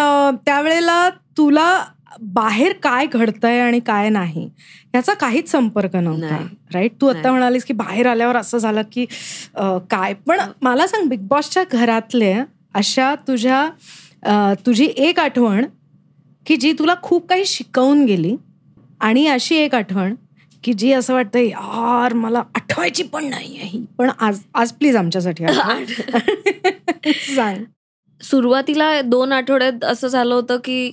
[0.45, 1.69] त्यावेळेला तुला
[2.19, 4.49] बाहेर काय घडतंय आणि काय नाही
[4.95, 6.37] याचा काहीच संपर्क नव्हता.
[6.73, 7.31] राईट तू आता.
[7.31, 9.05] म्हणालीस की बाहेर आल्यावर असं झालं की
[9.91, 12.33] काय पण मला सांग बिग बॉसच्या घरातले
[12.73, 13.69] अशा तुझ्या
[14.65, 15.65] तुझी एक आठवण
[16.45, 18.35] की जी तुला खूप काही शिकवून गेली
[18.99, 20.15] आणि अशी एक आठवण
[20.63, 25.45] की जी असं वाटतं यार मला आठवायची पण नाही ही पण आज आज प्लीज आमच्यासाठी.
[27.35, 27.63] सांग
[28.21, 30.91] सुरुवातीला दोन आठवड्यात असं झालं होतं की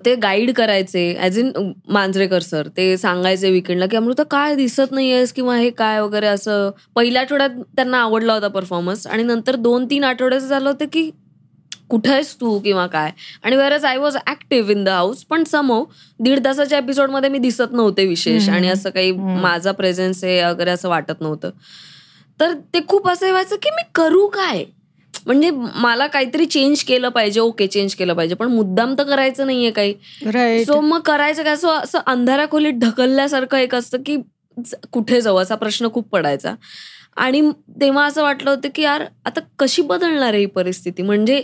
[0.00, 1.50] ते गाईड करायचे ॲज इन
[1.88, 6.70] मांजरेकर सर ते सांगायचे विकेंडला की अमृता काय दिसत नाहीयेस किंवा हे काय वगैरे असं
[6.94, 11.10] पहिल्या आठवड्यात त्यांना आवडला होता परफॉर्मन्स आणि नंतर दोन तीन आठवड्याचं झालं होतं की
[11.90, 13.10] कुठं आहेस तू किंवा काय
[13.44, 15.84] आणि वेरच I was active in the house पण समो
[16.20, 18.48] दीड तासाच्या एपिसोडमध्ये मी दिसत नव्हते विशेष.
[18.48, 19.12] आणि असं काही.
[19.12, 21.50] माझा प्रेझेन्स आहे वगैरे असं वाटत नव्हतं
[22.40, 24.64] तर ते खूप असं व्हायचं की मी करू काय
[25.26, 29.70] म्हणजे मला काहीतरी चेंज केलं पाहिजे ओके चेंज केलं पाहिजे पण मुद्दाम तर करायचं नाहीये
[29.70, 29.94] काही.
[30.64, 31.52] सो मग करायचं काय?
[31.52, 34.16] असं असं अंधारा खोलीत ढकलल्यासारखं एक असतं की
[34.92, 35.36] कुठे जाऊ?
[35.36, 36.54] असा प्रश्न खूप पडायचा.
[37.16, 37.40] आणि
[37.80, 41.02] तेव्हा असं वाटलं होतं की यार आता कशी बदलणार आहे ही परिस्थिती?
[41.02, 41.42] म्हणजे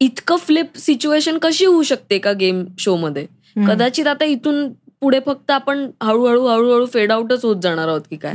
[0.00, 3.26] इतकं फ्लिप सिच्युएशन कशी होऊ शकते का गेम शो मध्ये?
[3.68, 4.68] कदाचित आता इथून
[5.00, 8.32] पुढे फक्त आपण हळूहळू हळूहळू फेड आउटच होत जाणार आहोत की काय?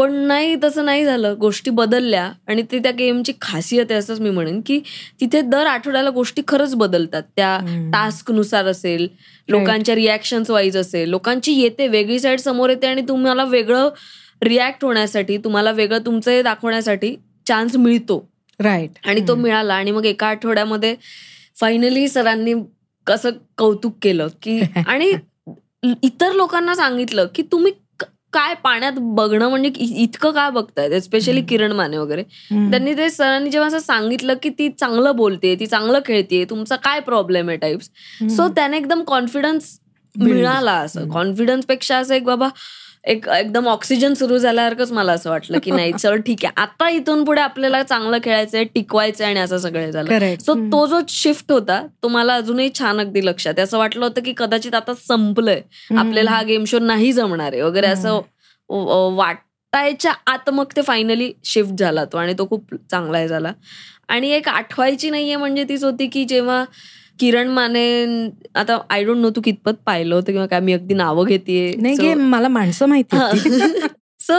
[0.00, 1.34] पण नाही तसं नाही झालं.
[1.38, 4.78] गोष्टी बदलल्या आणि ते त्या गेमची खासियत आहे असंच मी म्हणेन की
[5.20, 7.22] तिथे दर आठवड्याला गोष्टी खरंच बदलतात.
[7.36, 7.58] त्या
[7.92, 9.06] टास्कनुसार असेल
[9.48, 13.88] लोकांच्या रिॲक्शन्स वाईज असेल लोकांची येते वेगळी साईड समोर येते आणि तुम्हाला वेगळं
[14.42, 17.14] रिॲक्ट होण्यासाठी तुम्हाला वेगळं तुमचं हे दाखवण्यासाठी
[17.46, 18.24] चान्स मिळतो.
[18.60, 20.94] राईट आणि तो मिळाला आणि मग एका आठवड्यामध्ये
[21.56, 22.54] फायनली सरांनी
[23.06, 25.12] कसं कौतुक केलं की आणि
[26.02, 27.72] इतर लोकांना सांगितलं की तुम्ही
[28.32, 32.22] काय पाण्यात बघणं म्हणजे इतकं काय बघतायत एस्पेशली किरण माने वगैरे.
[32.70, 37.00] त्यांनी ते सरांनी जेव्हा असं सांगितलं की ती चांगलं बोलते ती चांगलं खेळते तुमचा काय
[37.00, 37.90] प्रॉब्लेम आहे टाइप्स
[38.36, 39.78] सो त्याने एकदम कॉन्फिडन्स
[40.14, 41.08] मिळाला असं.
[41.08, 42.48] कॉन्फिडन्सपेक्षा असं एक बाबा
[43.04, 46.52] एक एकदम ऑक्सिजन सुरू झाल्यासारखंच मला असं वाटलं की नाही चल ठीक आहे.
[46.56, 50.34] आता इथून पुढे आपल्याला चांगलं खेळायचंय टिकवायचंय आणि असं सगळं झालं.
[50.40, 54.32] सो तो जो शिफ्ट होता तो मला अजूनही छान अगदी लक्षात असं वाटलं होतं की
[54.36, 55.60] कदाचित आता संपलंय.
[55.98, 57.86] आपल्याला हा गेम शो नाही जमणार आहे वगैरे.
[57.86, 58.20] असं
[59.16, 63.52] वाटायच्या आत मग ते फायनली शिफ्ट झाला तो आणि तो खूप चांगला झाला.
[64.08, 66.64] आणि एक आठवायची नाहीये म्हणजे तीच होती की जेव्हा
[67.20, 67.84] किरण माने
[68.54, 71.96] आता आय डोंट नो तू कितपत पाहिलं होतं किंवा काय मी अगदी नावं घेतेय नाही
[71.96, 73.48] So- मला माणसं माहिती होती.
[74.20, 74.34] सो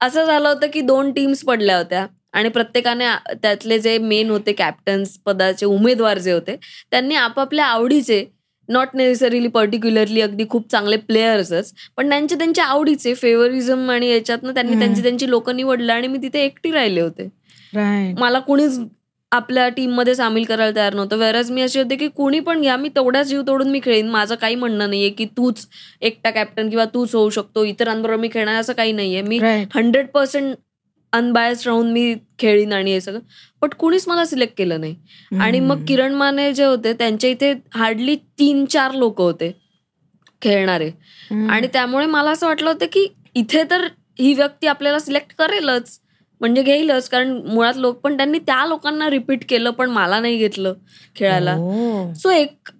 [0.00, 3.04] असं झालं होतं की दोन टीम्स पडल्या होत्या आणि प्रत्येकाने
[3.42, 6.56] त्यातले जे मेन होते कॅप्टन्स पदाचे उमेदवार जे होते
[6.90, 8.24] त्यांनी आपापल्या आवडीचे
[8.68, 14.78] नॉट नेसेसरीली पर्टिक्युलरली अगदी खूप चांगले प्लेयर्सच पण त्यांचे त्यांच्या आवडीचे फेवरिझम आणि याच्यातनं त्यांनी.
[14.78, 17.28] त्यांची त्यांची लोक निवडलं आणि मी तिथे एकटी राहिले होते
[18.18, 18.78] मला कुणीच
[19.32, 21.16] आपल्या टीममध्ये सामील करायला तयार नव्हतं.
[21.16, 24.08] वेरच मी अशी होते की कुणी पण घ्या मी तेवढ्याच जीव तोडून मी खेळेन.
[24.10, 25.66] माझं काही म्हणणं नाहीये की तूच
[26.00, 27.64] एकटा कॅप्टन किंवा तूच होऊ शकतो.
[27.64, 29.22] इतरांबरोबर मी खेळणार असं काही नाहीये.
[29.22, 29.38] मी
[29.74, 30.54] हंड्रेड पर्सेंट
[31.12, 33.20] अनबायस राहून मी खेळीन आणि हे सगळं.
[33.62, 34.94] बट कुणीच मला सिलेक्ट केलं नाही.
[35.40, 39.50] आणि मग किरण माने जे होते त्यांच्या इथे हार्डली तीन चार लोक होते
[40.42, 40.90] खेळणारे.
[41.50, 43.86] आणि त्यामुळे मला असं वाटलं होतं की इथे तर
[44.18, 45.98] ही व्यक्ती आपल्याला सिलेक्ट करेलच.
[46.40, 50.74] म्हणजे घेईलच कारण मुळात लोक पण त्यांनी त्या लोकांना रिपीट केलं पण मला नाही घेतलं
[51.16, 51.52] खेळायला.
[51.52, 52.12] हो.
[52.14, 52.70] सो एक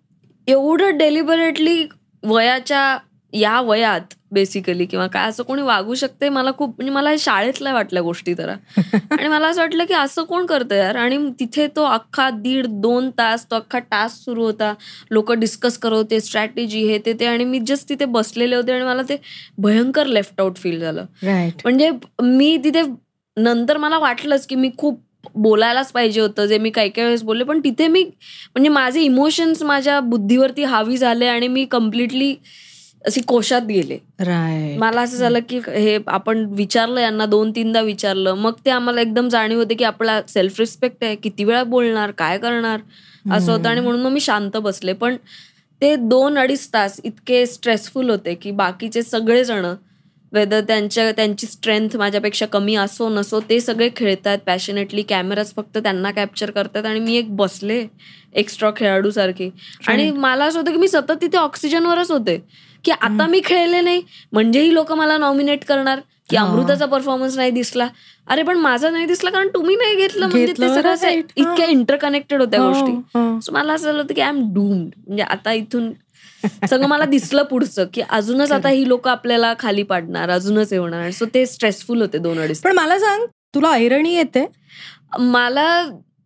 [0.49, 1.87] एवढं डेलिबरेटली
[2.23, 2.97] वयाच्या
[3.33, 7.73] या वयात बेसिकली किंवा काय असं कोणी वागू शकते मला खूप म्हणजे मला हे शाळेतल्या
[7.73, 8.49] वाटल्या गोष्टी तर
[9.11, 10.97] आणि मला असं वाटलं की असं कोण करतं यार?
[10.97, 14.73] आणि तिथे तो अख्खा दीड दोन तास तो अख्खा टास्क सुरू होता.
[15.11, 18.85] लोक डिस्कस करत होते स्ट्रॅटेजी हे ते ते आणि मी जस्ट तिथे बसलेले होते आणि
[18.85, 19.17] मला ते
[19.59, 21.05] भयंकर लेफ्ट आउट फील झालं.
[21.65, 21.91] म्हणजे
[22.23, 22.83] मी तिथे
[23.37, 25.01] नंतर मला वाटलंच की मी खूप
[25.35, 27.45] बोलायलाच पाहिजे होतं जे मी काही काही वेळेस बोलले.
[27.45, 32.35] पण तिथे मी म्हणजे माझे इमोशन्स माझ्या बुद्धीवरती हावी झाले आणि मी कम्प्लिटली
[33.05, 33.99] अशी कोशात गेले.
[34.79, 38.35] मला असं झालं की हे आपण विचारलं यांना दोन तीनदा विचारलं.
[38.35, 42.39] मग ते आम्हाला एकदम जाणीव होते की आपला सेल्फ रिस्पेक्ट आहे किती वेळा बोलणार काय
[42.39, 42.81] करणार
[43.33, 43.69] असं होतं.
[43.69, 44.93] आणि म्हणून मग मी शांत बसले.
[44.93, 45.17] पण
[45.83, 49.67] ते दोन अडीच तास इतके स्ट्रेसफुल होते की बाकीचे सगळेजण
[50.33, 56.11] वेदर त्यांच्या त्यांची स्ट्रेंथ माझ्यापेक्षा कमी असो नसो ते सगळे खेळतात पॅशनेटली कॅमेराज फक्त त्यांना
[56.11, 57.87] कॅप्चर करतात आणि मी एक बसले
[58.35, 59.51] एक्स्ट्रा खेळाडू सारखी
[59.89, 62.41] आणि मला असं होतं की मी सतत तिथे ऑक्सिजनवरच होते.
[62.85, 64.03] की आता मी खेळले नाही.
[64.33, 66.45] म्हणजेही लोक मला नॉमिनेट करणार की हा.
[66.47, 67.89] अमृताचा परफॉर्मन्स नाही दिसला.
[68.27, 70.27] अरे पण माझा नाही दिसला कारण तुम्ही नाही घेतलं.
[70.27, 70.95] म्हणजे ते सगळं.
[71.03, 71.11] हा.
[71.37, 72.93] इतक्या इंटरकनेक्टेड होत्या हो, गोष्टी.
[73.15, 73.39] हो.
[73.39, 75.91] So मला असं झालं होतं की आय एम डूम्ड म्हणजे आता इथून
[76.71, 81.11] सगळं मला दिसलं पुढचं की अजूनच आता ही लोक आपल्याला खाली पाडणार अजूनच हे होणार
[81.11, 84.45] सो ते स्ट्रेसफुल होते दोन अडीच पण मला सांग तुला ऐरणी येते?
[85.19, 85.67] मला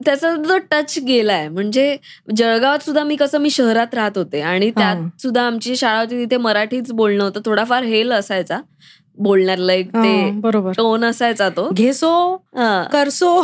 [0.04, 1.96] त्याचा जो टच गेलाय म्हणजे
[2.36, 4.80] जळगावात सुद्धा मी कसं मी शहरात राहत होते आणि हा.
[4.80, 7.40] त्यात सुद्धा आमची शाळा होती तिथे मराठीच बोलणं होतं.
[7.44, 8.60] थोडाफार हेल असायचा
[9.18, 10.72] बोलण्यातला एक ते हा, बरोबर.
[10.76, 11.68] टोन असायचा तो.
[11.72, 12.10] घेसो
[12.56, 12.82] हा.
[12.92, 13.40] करसो.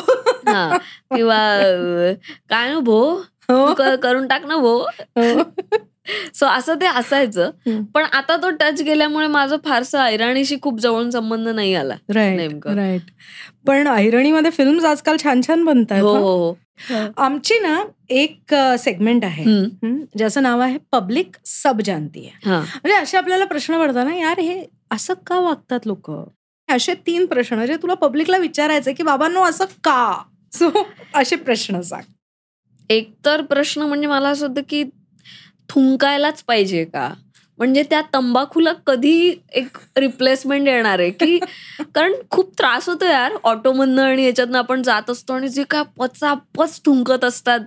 [0.46, 0.76] हा
[1.14, 1.38] किंवा
[2.50, 3.00] काय ना भो?
[3.50, 4.76] हो, तू क- करून टाक ना भो.
[5.16, 5.42] हो.
[6.34, 7.50] सो असं ते असायचं.
[7.94, 12.74] पण आता तो टच गेल्यामुळे माझं फारसं ऐराणीशी खूप जवळून संबंध नाही आला राईट नेमकं.
[12.74, 13.10] राईट
[13.66, 16.94] पण ऐरणीमध्ये फिल्म आजकाल छान छान बनतात हो हं.
[16.94, 19.44] हो आमची ना एक सेगमेंट आहे.
[20.18, 24.62] ज्याचं नाव आहे पब्लिक सब जानती आहे म्हणजे असे आपल्याला प्रश्न पडतात ना यार हे
[24.90, 26.10] असं का वागतात लोक?
[26.68, 27.64] असे तीन प्रश्न.
[27.66, 30.22] जे तुला पब्लिकला विचारायचे की बाबांनो असं का?
[30.52, 30.70] सो
[31.14, 32.02] असे प्रश्न सांग.
[32.90, 34.82] एक तर प्रश्न म्हणजे मला असं होतं की
[35.68, 37.08] थुंकायलाच पाहिजे का?
[37.58, 41.38] म्हणजे त्या तंबाखूला कधी एक रिप्लेसमेंट येणार आहे की
[41.94, 43.34] कारण खूप त्रास होतो यार.
[43.44, 47.60] ऑटोमधनं आणि याच्यातनं आपण जात असतो आणि जे काय पचापच थुंकत असतात.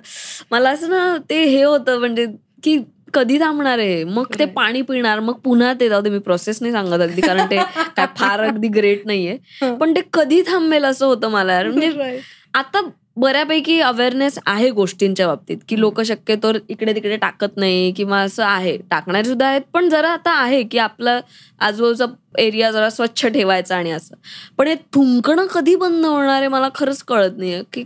[0.51, 2.25] मला असं ना ते हे होतं म्हणजे
[2.63, 2.77] की
[3.13, 4.03] कधी थांबणार आहे?
[4.03, 4.45] मग ते.
[4.45, 7.57] पाणी पिणार मग पुन्हा ते जाऊ दे मी प्रोसेस नाही सांगत अगदी कारण ते
[7.95, 9.37] काय फार अगदी ग्रेट नाहीये.
[9.81, 11.69] पण ते कधी थांबेल असं होतं मला यार.
[11.69, 12.19] म्हणजे.
[12.53, 12.79] आता
[13.17, 18.77] बऱ्यापैकी अवेअरनेस आहे गोष्टींच्या बाबतीत की लोक शक्यतो इकडे तिकडे टाकत नाही किंवा असं आहे
[18.89, 21.19] टाकणारे सुद्धा आहेत पण जरा आता आहे की आपला
[21.59, 22.05] आजूबाजूचा
[22.39, 24.15] एरिया जरा स्वच्छ ठेवायचा आणि असं
[24.57, 27.83] पण हे थुंकणं कधी बंद होणार आहे मला खरंच कळत नाहीये की.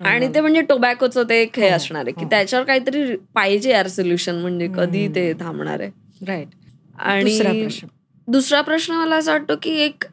[0.00, 2.30] आणि ते म्हणजे टोबॅकोचं ते एक हे हो, असणार आहे की हो.
[2.30, 3.04] त्याच्यावर काहीतरी
[3.34, 5.06] पाहिजे यार सोल्युशन म्हणजे कधी.
[5.08, 6.48] ते थांबणार आहे राईट
[6.98, 7.66] आणि
[8.28, 10.04] दुसरा प्रश्न मला असं वाटतो की एक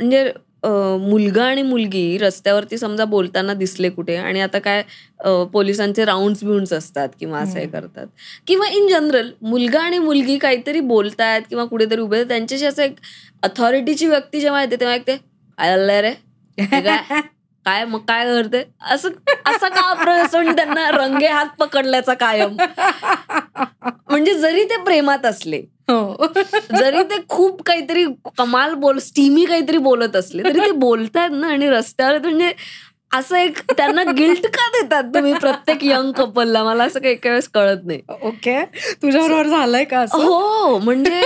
[0.00, 0.30] म्हणजे
[0.62, 4.82] मुलगा आणि मुलगी रस्त्यावरती समजा बोलताना दिसले कुठे आणि आता काय
[5.52, 7.66] पोलिसांचे राऊंड बिऊंड्स असतात किंवा असं हे.
[7.66, 8.06] करतात
[8.46, 12.94] किंवा इन जनरल मुलगा आणि मुलगी काहीतरी बोलतायत किंवा कुठेतरी उभे त्यांच्याशी असं एक
[13.42, 16.12] अथॉरिटीची व्यक्ती जेव्हा येते तेव्हा एक ते "काय चाललंय रे
[17.68, 18.62] काय मग काय करते?
[18.90, 19.08] असं
[19.46, 22.56] असा का प्रसंग त्यांना रंगे हात पकडल्याचा कायम.
[24.10, 25.56] म्हणजे जरी ते प्रेमात असले
[25.90, 26.26] हो.
[26.72, 28.04] जरी ते खूप काहीतरी
[28.38, 32.52] कमाल बोल स्टीमी काहीतरी बोलत असले तरी ते बोलतायत ना आणि रस्त्यावर म्हणजे
[33.14, 37.48] असं एक त्यांना गिल्ट का देतात तुम्ही प्रत्येक यंग कपलला मला असं काही काही वेळेस
[37.48, 38.00] कळत नाही.
[38.22, 38.60] ओके.
[39.02, 41.22] तुझ्याबरोबर झालंय का हो म्हणजे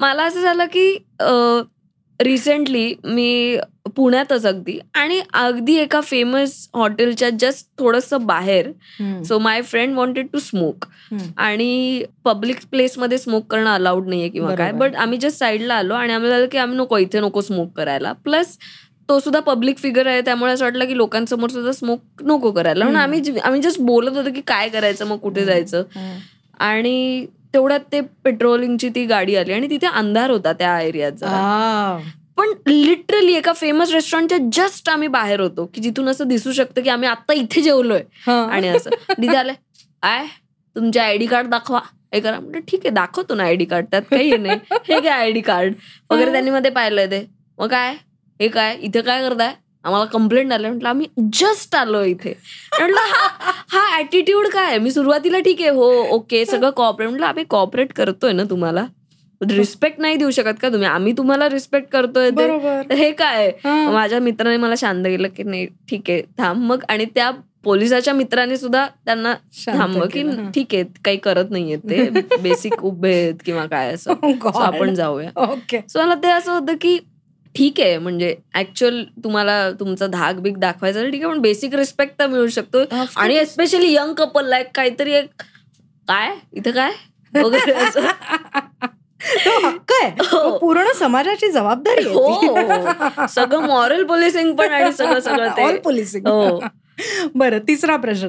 [0.00, 0.88] मला असं झालं की
[2.20, 3.58] रिसेंटली मी
[3.96, 8.70] पुण्यातच अगदी आणि अगदी एका फेमस हॉटेलच्या जस्ट थोडस बाहेर.
[9.24, 10.84] So my friend wanted to smoke.
[11.36, 14.72] आणि पब्लिक प्लेसमध्ये स्मोक करणं अलाउड नाहीये किंवा काय.
[14.72, 18.56] बट आम्ही जस्ट साईडला आलो आणि आम्हाला की आम्ही नको इथे नको स्मोक करायला प्लस
[19.08, 23.00] तो सुद्धा पब्लिक फिगर आहे त्यामुळे असं वाटलं की लोकांसमोर सुद्धा स्मोक नको करायला म्हणून.
[23.00, 25.82] आम्ही आम्ही जस्ट बोलत होतो की काय करायचं मग कुठे जायचं.
[26.58, 30.70] आणि तेवढ्यात ते पेट्रोलिंगची ती गाडी आली आणि तिथे अंधार होता त्या
[31.26, 31.98] आ.
[32.36, 36.88] पण लिटरली एका फेमस रेस्टॉरंटच्या जस्ट आम्ही बाहेर होतो की जिथून असं दिसू शकतं की
[36.88, 38.02] आम्ही आता इथे जेवलोय.
[38.26, 38.46] हा.
[38.50, 38.90] आणि असं.
[39.10, 39.52] तिथे आले
[40.02, 40.26] आय
[40.76, 41.80] तुमचे आयडी कार्ड दाखवा.
[42.14, 42.40] हे करा.
[42.40, 44.58] म्हणजे ठीक आहे दाखवतो ना आयडी कार्ड त्यात काही नाही.
[44.72, 45.74] हे काय आयडी कार्ड
[46.10, 47.26] वगैरे त्यांनी मध्ये पाहिलंय ते.
[47.58, 47.94] मग काय?
[48.40, 48.76] हे काय?
[48.80, 49.54] इथे काय करताय?
[49.84, 50.68] आम्हाला कंप्लेंट आलं.
[50.68, 52.32] म्हटलं आम्ही जस्ट आलो इथे.
[52.80, 53.28] म्हटलं हा
[53.72, 54.78] हा ऍटिट्यूड काय?
[54.78, 55.70] मी सुरुवातीला ठीक आहे.
[55.70, 58.84] हो ओके सगळं कॉपरेट म्हटलं आम्ही कॉपरेट करतोय ना तुम्हाला?
[59.40, 60.86] रिस्पेक्ट नाही देऊ शकत का तुम्ही?
[60.88, 62.30] आम्ही तुम्हाला रिस्पेक्ट करतोय
[62.92, 63.50] हे काय.
[63.64, 66.84] माझ्या मित्राने मला शांत केलं की नाही ठीक आहे थांब मग.
[66.88, 67.30] आणि त्या
[67.64, 69.34] पोलिसाच्या मित्राने सुद्धा त्यांना
[69.66, 70.22] थांब की.
[70.54, 72.08] ठीक आहे काही करत नाहीये ते.
[72.42, 74.12] बेसिक उभे आहेत किंवा काय असं.
[74.22, 75.30] Oh आपण जाऊया.
[75.42, 76.98] ओके सो मला ते असं होतं की
[77.54, 82.26] ठीक आहे म्हणजे ऍक्च्युअल तुम्हाला तुमचा धाक बिग दाखवायचा ठीक आहे पण बेसिक रिस्पेक्ट तर
[82.26, 82.84] मिळू शकतो
[83.16, 83.36] आणि.
[83.36, 85.42] एस्पेशली यंग कपल लाईक काहीतरी एक
[86.08, 86.90] काय इथं काय
[87.42, 87.72] वगैरे
[89.64, 90.58] हक्क आहे हो.
[90.58, 92.04] पूर्ण समाजाची जबाबदारी.
[92.04, 96.28] हो सगळं मॉरल पोलिसिंग पण आणि सगळं सगळं policing.
[96.28, 96.60] हो.
[97.34, 98.28] बरं तिसरा प्रश्न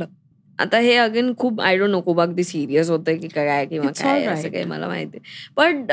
[0.61, 4.25] आता हे अगेन खूप आय डोंट नो खूप अगदी सिरियस होतंय की काय किंवा काय
[4.25, 4.49] असं.
[4.49, 5.17] काही मला माहिती
[5.57, 5.83] पण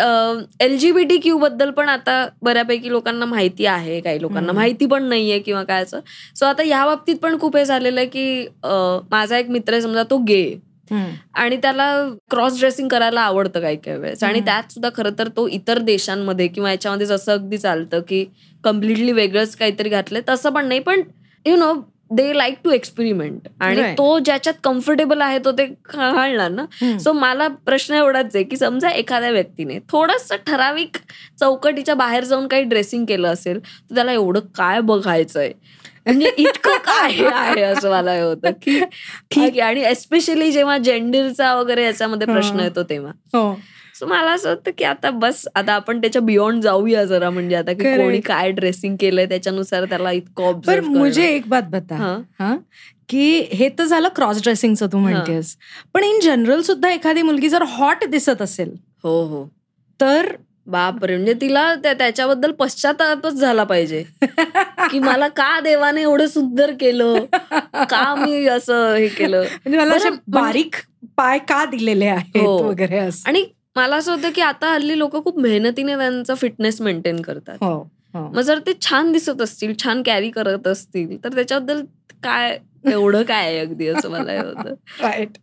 [0.60, 4.52] L G B T Q बद्दल पण आता बऱ्यापैकी लोकांना माहिती आहे काही लोकांना.
[4.52, 6.00] माहिती पण नाहीये किंवा काय असं
[6.36, 8.46] सो आता ह्या बाबतीत पण खूप हे झालेलं आहे की
[9.10, 10.42] माझा एक मित्र आहे समजा तो गे
[11.34, 11.86] आणि त्याला
[12.30, 14.40] क्रॉस ड्रेसिंग करायला आवडतं काही काही वेळेस आणि.
[14.40, 18.24] त्यात सुद्धा खरं तर तो इतर देशांमध्ये किंवा याच्यामध्ये जसं अगदी चालतं की
[18.64, 21.02] कम्प्लिटली वेगळंच काहीतरी घातलंय तसं पण नाही पण
[21.46, 21.72] you know
[22.10, 23.82] they like to experiment आणि.
[23.98, 26.64] तो ज्याच्यात कम्फर्टेबल आहे तो ते घालणार ना?
[26.98, 30.96] सो मला प्रश्न एवढाच आहे की समजा एखाद्या व्यक्तीने थोडस ठराविक
[31.40, 35.52] चौकटीच्या बाहेर जाऊन काही ड्रेसिंग केलं असेल तर त्याला एवढं काय बघायचंय?
[36.06, 38.78] म्हणजे इतकं काय आहे असं मला हे होतं की
[39.30, 42.60] ठीक आहे आणि एस्पेशली जेव्हा जेंडरचा वगैरे याच्यामध्ये प्रश्न.
[42.60, 43.12] येतो तेव्हा.
[43.34, 43.52] हो.
[43.98, 47.72] सो मला असं होतं की आता बस आता आपण त्याच्या बियॉन्ड जाऊया जरा म्हणजे आता
[47.72, 47.96] की.
[47.96, 52.22] कोणी काय ड्रेसिंग केलंय त्याच्यानुसार त्याला इतकं मुझे एक बात बता.
[52.40, 52.56] हा.
[53.08, 55.56] की हे तर झालं क्रॉस ड्रेसिंगचं तू म्हणतेस.
[55.94, 59.48] पण इन जनरल सुद्धा एखादी मुलगी जर हॉट दिसत असेल हो हो.
[60.00, 60.32] तर
[60.66, 64.04] बापरे म्हणजे तिला त्या- त्याच्याबद्दल पश्चातापच झाला पाहिजे.
[64.90, 67.24] की मला का देवाने एवढं सुंदर केलं?
[67.90, 69.42] का मी असं हे केलं?
[69.66, 70.74] म्हणजे मला बारीक
[71.16, 72.56] पाय का दिलेले आहेत हो.
[72.58, 73.28] वगैरे असं.
[73.28, 73.44] आणि
[73.78, 77.56] मला असं होतं की आता हल्ली लोक खूप मेहनतीने त्यांचा फिटनेस मेंटेन करतात.
[77.60, 77.74] हो
[78.14, 78.28] हो.
[78.28, 81.82] मग जर ते छान दिसत असतील छान कॅरी करत असतील तर त्याच्याबद्दल
[82.22, 84.74] काय एवढं काय आहे अगदी असं मला हे होतं.
[85.00, 85.36] राईट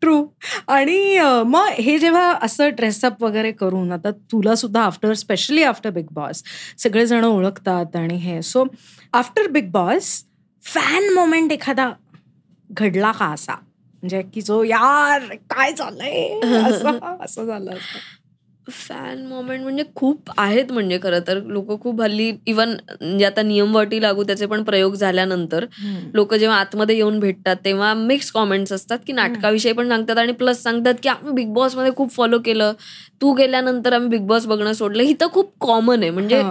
[0.00, 0.26] ट्रू
[0.68, 6.06] आणि मग हे जेव्हा असं ड्रेसअप वगैरे करून आता तुला सुद्धा after specially after Bigg
[6.10, 6.42] Boss
[6.78, 8.64] सगळेजण ओळखतात आणि हे so
[9.12, 10.24] after Bigg Boss
[10.62, 11.90] fan moment एखादा
[12.70, 13.54] घडला का असा?
[14.02, 16.40] म्हणजे की जो यार काय झालंय?
[17.20, 17.70] असं झालं.
[18.66, 21.38] फॅन मोमेंट म्हणजे खूप आहेत म्हणजे खरं तर.
[21.44, 25.64] लोक खूप हल्ली इवन म्हणजे आता नियमवटी लागू त्याचे पण प्रयोग झाल्यानंतर
[26.14, 30.62] लोक जेव्हा आतमध्ये येऊन भेटतात तेव्हा मिक्स कॉमेंट्स असतात की नाटकाविषयी पण सांगतात आणि प्लस
[30.62, 32.72] सांगतात की आम्ही बिग बॉसमध्ये खूप फॉलो केलं.
[33.22, 35.02] तू गेल्यानंतर आम्ही बिग बॉस बघणं सोडलं.
[35.02, 36.10] ही तर खूप कॉमन आहे.
[36.10, 36.42] म्हणजे.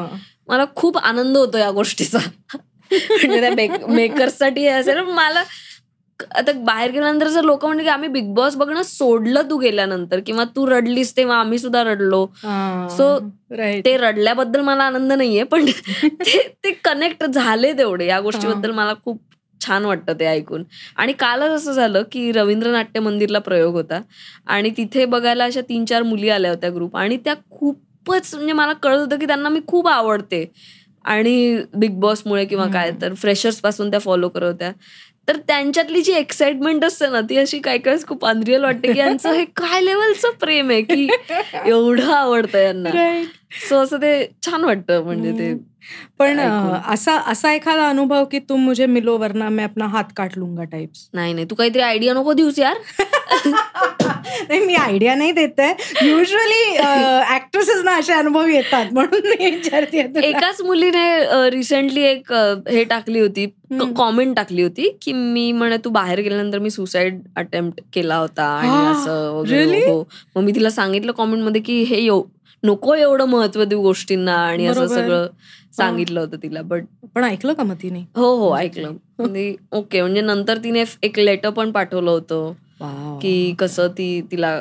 [0.47, 2.17] मला खूप आनंद होतो या गोष्टीचा.
[2.91, 4.97] म्हणजे त्या मेकर्ससाठी हे असेल.
[4.97, 5.43] मला
[6.36, 10.43] आता बाहेर गेल्यानंतर जर लोक म्हणले की आम्ही बिग बॉस बघणं सोडलं तू गेल्यानंतर किंवा
[10.43, 12.25] तू रडलीस तेव्हा आम्ही सुद्धा रडलो.
[13.53, 13.82] Right.
[13.86, 15.65] ते रडल्याबद्दल मला आनंद नाहीये पण
[16.03, 18.06] ते ते कनेक्ट झाले तेवढे.
[18.06, 19.21] या गोष्टीबद्दल मला खूप
[19.62, 20.63] छान वाटतं ते ऐकून.
[20.95, 24.01] आणि कालच असं झालं की रवींद्र नाट्य मंदिरला प्रयोग होता.
[24.47, 28.73] आणि तिथे बघायला अशा तीन चार मुली आल्या होत्या ग्रुप आणि त्या खूपच म्हणजे मला
[28.73, 30.45] कळत होतं की त्यांना मी खूप आवडते.
[31.08, 34.72] आणि बिग बॉसमुळे किंवा काय तर फ्रेशर्सपासून त्या फॉलो करत होत्या.
[35.28, 39.34] तर त्यांच्यातली जी एक्साइटमेंट असते ना ती अशी काय काय खूप अनरियल वाटते की यांचं
[39.34, 41.08] हे काय लेवलचं प्रेम आहे की
[41.65, 42.89] एवढं आवडतं यांना.
[43.70, 45.54] सो असं ते छान वाटतं म्हणजे ते
[46.19, 46.39] पण
[46.88, 51.08] असा असा एखादा अनुभव की तुम मुझे मिलो वरना मैं अपना हात काट लूंगा टाइप्स
[51.13, 52.78] नाही नाही तू काहीतरी आयडिया नको देऊस यार
[54.50, 56.78] नाही मी आयडिया नाही देत आहे युजली
[57.36, 60.00] ऍक्ट्रेसेस ना असे अनुभव येतात म्हणून मी विचारते.
[60.21, 62.34] एकाच मुलीने रिसेंटली एक
[62.69, 63.45] हे टाकली होती.
[63.97, 68.69] कॉमेंट टाकली होती की मी म्हणे तू बाहेर गेल्यानंतर मी सुसाईड अटेम्प्ट केला होता आणि
[68.69, 69.89] हा, असं वगैरे really?
[69.89, 70.04] हो
[70.36, 72.00] मग मी तिला सांगितलं कॉमेंटमध्ये की हे
[72.63, 74.88] नको एवढं महत्त्व देऊ गोष्टींना आणि असं.
[74.88, 75.28] सगळं
[75.74, 76.84] सांगितलं होतं तिला बट
[77.15, 78.00] पण ऐकलं का मग तिने?
[78.15, 78.93] हो हो ऐकलं.
[79.20, 84.60] म्हणजे ओके म्हणजे नंतर तिने एक लेटर पण पाठवलं होतं की कसं ती तिला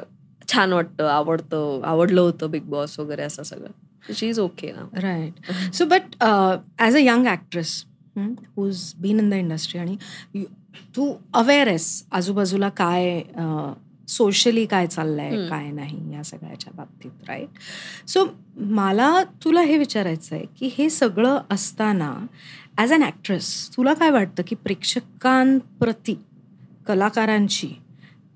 [0.49, 4.13] छान वाटतं आवडतं आवडलं होतं बिग बॉस वगैरे असं सगळं.
[4.15, 4.85] शी इज ओके ना.
[5.03, 7.83] Right so but as a young actress
[8.19, 10.45] who's been in the industry आणि
[10.97, 13.19] तू अवेअर आहेस आजूबाजूला काय
[14.09, 15.49] सोशली काय चाललंय.
[15.49, 17.59] काय नाही या सगळ्याच्या बाबतीत राईट
[18.09, 18.25] सो
[18.57, 22.13] मला तुला हे विचारायचं आहे की हे सगळं असताना
[22.79, 26.15] ॲज अन ॲक्ट्रेस तुला काय वाटतं की प्रेक्षकांप्रती
[26.87, 27.69] कलाकारांची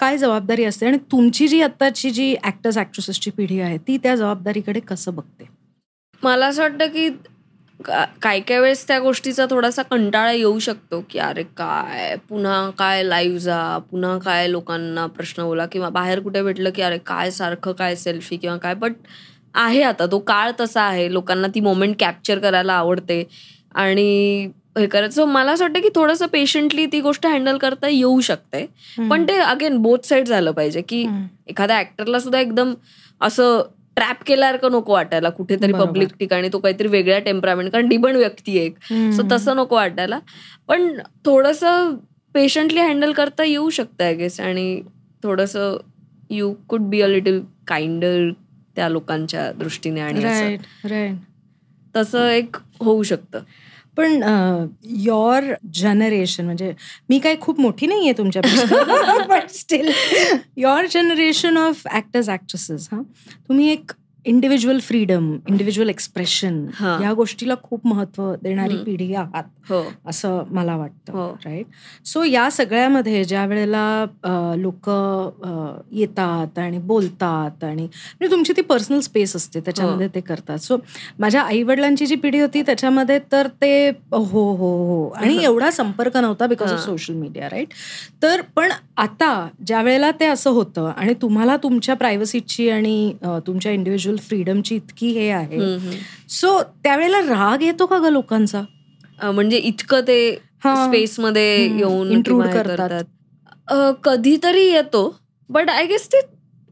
[0.00, 0.86] काय जबाबदारी असते?
[0.86, 5.44] आणि तुमची जी आत्ताची जी ॲक्टर्स ॲक्ट्रेसेसची पिढी आहे ती त्या जबाबदारीकडे कसं बघते?
[6.22, 7.28] मला असं वाटतं का-
[7.84, 13.38] काय काय वेळेस त्या गोष्टीचा थोडासा कंटाळा येऊ शकतो की अरे काय पुन्हा काय लाईव्ह
[13.38, 17.96] जा पुन्हा काय लोकांना प्रश्न बोला किंवा बाहेर कुठे भेटलं की अरे काय सारखं काय
[17.96, 18.74] सेल्फी किंवा काय.
[18.74, 18.92] बट
[19.54, 21.12] आहे आता तो काळ तसा आहे.
[21.12, 23.22] लोकांना ती मोमेंट कॅप्चर करायला आवडते.
[23.74, 25.24] आणि हे करायचं.
[25.24, 28.64] मला असं वाटतं की थोडंसं पेशंटली ती गोष्ट हँडल करता येऊ शकते.
[29.10, 31.06] पण ते अगेन बोथ साईड झालं पाहिजे की.
[31.48, 32.74] एखाद्या ऍक्टरला सुद्धा एकदम
[33.20, 33.62] असं
[33.96, 35.30] ट्रॅप केल्यासारखं नको वाटायला.
[35.30, 35.72] कुठेतरी.
[35.86, 38.76] पब्लिक ठिकाणी तो काहीतरी वेगळ्या टेम्परामेंट कारण डिबण व्यक्ती आहे एक.
[39.12, 40.18] सो तसं नको वाटायला.
[40.68, 41.64] पण थोडस
[42.34, 44.82] पेशंटली हँडल करता येऊ शकतं आय गेस आणि
[45.22, 45.56] थोडस
[46.30, 48.30] you could be a little kinder
[48.76, 50.20] त्या लोकांच्या दृष्टीने आणि
[51.96, 53.40] तसं एक होऊ शकतं.
[53.96, 54.22] पण
[54.84, 56.72] युअर जनरेशन म्हणजे
[57.08, 58.42] मी काय खूप मोठी नाही आहे तुमच्या
[59.28, 59.90] but still
[60.56, 63.00] your generation of actors actresses हा?
[63.48, 63.92] तुम्ही एक
[64.26, 66.96] इंडिव्हिज्युअल फ्रीडम इंडिव्हिज्युअल एक्सप्रेशन हा.
[67.02, 68.76] या गोष्टीला खूप महत्त्व देणारी.
[68.84, 71.26] पिढी आहात हो असं मला वाटतं हो.
[71.44, 71.66] राईट
[72.06, 74.04] सो या सगळ्यामध्ये ज्या वेळेला
[74.58, 74.88] लोक
[75.92, 80.76] येतात आणि बोलतात आणि म्हणजे तुमची ती पर्सनल स्पेस असते त्याच्यामध्ये ते करतात सो
[81.18, 86.16] माझ्या आई वडिलांची जी पिढी होती त्याच्यामध्ये तर ते हो हो हो आणि एवढा संपर्क
[86.16, 86.84] नव्हता बिकॉज ऑफ हा.
[86.84, 87.72] सोशल मीडिया राईट
[88.22, 89.30] तर पण आता
[89.66, 93.12] ज्या वेळेला ते असं होतं आणि तुम्हाला तुमच्या प्रायव्हसीची आणि
[93.46, 95.58] तुमच्या इंडिव्हिज्युअल फ्रीडमची इतकी हे आहे.
[96.28, 98.62] सो त्यावेळेला राग येतो का ग लोकांचा
[99.22, 100.34] म्हणजे इतकं ते.
[100.64, 101.78] स्पेस मध्ये हम्म.
[101.78, 103.04] येऊन हे करतात.
[104.04, 105.02] कधीतरी येतो
[105.50, 106.20] बट आय गेस ते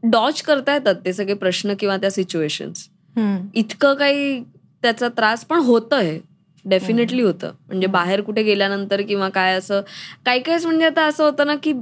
[0.03, 3.37] डॉच करता येतात ते सगळे प्रश्न किंवा त्या सिच्युएशन्स हम्म.
[3.53, 4.39] इतकं काही
[4.83, 6.19] त्याचा त्रास पण होतंय
[6.65, 9.81] डेफिनेटली होतं म्हणजे बाहेर कुठे गेल्यानंतर किंवा काय असं
[10.25, 11.73] काही काहीच म्हणजे आता असं होतं ना की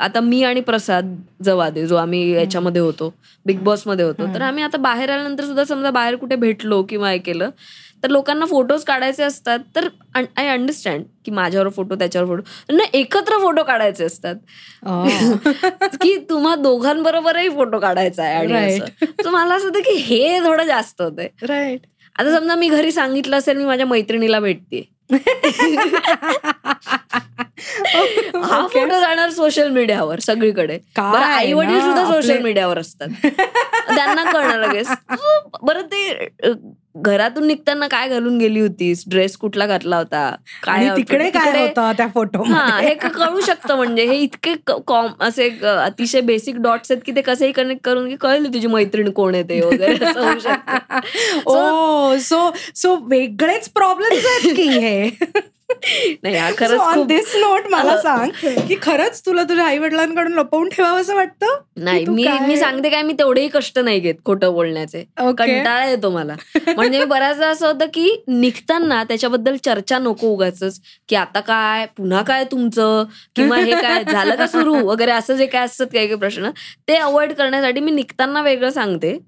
[0.00, 3.14] आता मी आणि प्रसाद जवादे जो आम्ही याच्यामध्ये होतो
[3.46, 7.18] बिग बॉसमध्ये होतो तर आम्ही आता बाहेर आल्यानंतर सुद्धा समजा बाहेर कुठे भेटलो किंवा हे
[7.18, 7.50] केलं
[8.02, 13.38] तर लोकांना फोटोज काढायचे असतात तर आय अंडरस्टँड की माझ्यावर फोटो त्याच्यावर फोटो नाही एकत्र
[13.38, 14.34] फोटो काढायचे असतात.
[16.02, 18.78] की तुम्हा दोघांबरोबरही फोटो काढायचा आहे आणि
[19.30, 21.28] मला असं होतं की हे थोडं जास्त होतंय.
[21.42, 21.80] राईट
[22.16, 24.82] आता समजा मी घरी सांगितलं असेल मी माझ्या मैत्रिणीला भेटते
[27.14, 30.76] हा फोटो जाणार सोशल मीडियावर सगळीकडे.
[30.96, 33.08] काय आई वडील सुद्धा सोशल मीडियावर असतात.
[33.94, 34.88] त्यांना कळणार लगेच.
[35.62, 36.52] बरं ते
[36.96, 39.02] घरातून निघताना काय घालून गेली होतीस?
[39.08, 40.22] ड्रेस कुठला घातला होता?
[40.66, 40.96] outfit?
[40.96, 44.04] तिकडे काय होतं त्या फोटो हा हे कळू शकतं म्हणजे.
[44.04, 44.54] हे इतके
[44.86, 49.10] कॉम असे अतिशय बेसिक डॉट्स आहेत की ते कसेही कनेक्ट करून की कळली तुझी मैत्रीण
[49.10, 49.94] कोण आहे ते वगैरे.
[51.46, 55.08] ओ सो सो वेगळेच प्रॉब्लेम आहेत की हे?
[56.22, 58.30] नाही खरंच दिस नोट मला सांग
[58.68, 61.58] की खरंच तुला तुझ्या आई वडिलांकडून लपवून ठेवावं असं वाटतं?
[61.76, 65.02] नाही मी मी सांगते काय मी तेवढेही कष्ट नाही घेत खोटं बोलण्याचे.
[65.16, 66.34] कंटाळा येतो मला.
[66.76, 72.22] म्हणजे मी बऱ्याचदा असं होतं की निघताना त्याच्याबद्दल चर्चा नको उगाच की आता काय पुन्हा
[72.22, 73.04] काय तुमचं
[73.36, 76.50] किंवा हे काय झालं का सुरू वगैरे असं जे काय असतात काही काही प्रश्न
[76.88, 79.18] ते अवॉइड करण्यासाठी मी निघताना वेगळं सांगते.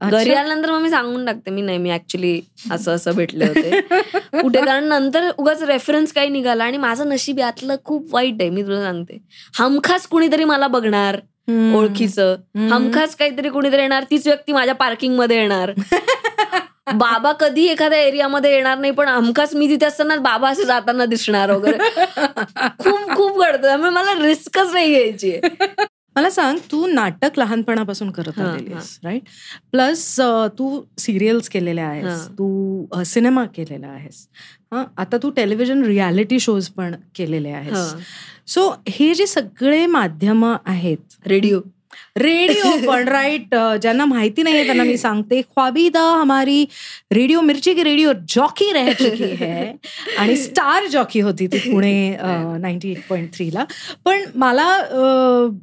[0.00, 2.40] घरी आल्यानंतर मग मी सांगून टाकते मी नाही मी ऍक्च्युली
[2.70, 3.80] असं असं भेटले होते.
[4.42, 4.60] कुठे?
[4.64, 8.82] कारण नंतर उगाच रेफरन्स काही निघाला आणि माझं नशीब यातलं खूप वाईट आहे मी तुला
[8.82, 9.18] सांगते.
[9.58, 11.16] हमखास कुणीतरी मला बघणार.
[11.74, 12.36] ओळखीचं.
[12.70, 15.72] हमखास काहीतरी कुणीतरी येणार तीच व्यक्ती माझ्या पार्किंगमध्ये येणार.
[16.94, 21.50] बाबा कधी एखाद्या एरियामध्ये येणार नाही पण हमखास मी तिथे असताना बाबा असं जाताना दिसणार
[21.50, 21.78] वगैरे.
[22.78, 23.62] खूप खूप घडतं.
[23.62, 25.40] त्यामुळे मला रिस्कच नाही घ्यायची.
[26.16, 29.22] मला सांग तू नाटक लहानपणापासून करत आलेलीस राईट
[29.72, 30.20] प्लस
[30.58, 32.26] तू सिरियल्स केलेल्या आहेस.
[32.28, 34.26] तू सिनेमा केलेला आहेस.
[34.72, 37.94] हा आता तू टेलिव्हिजन रियालिटी शोज पण केलेले आहेस.
[38.46, 41.60] सो हे जे सगळे माध्यम आहेत रेडिओ
[42.16, 45.40] रेडिओ पण राईट ज्यांना माहिती नाहीये त्यांना मी सांगते.
[45.42, 46.64] ख्वाबीदा हमारी
[47.12, 49.72] रेडिओ मिर्ची की रेडिओ जॉकी रह चुकी है.
[50.18, 52.16] आणि स्टार जॉकी होती ती पुणे
[52.60, 53.64] नाईन्टी एट पॉईंट थ्रीला
[54.04, 54.98] पण मला अ,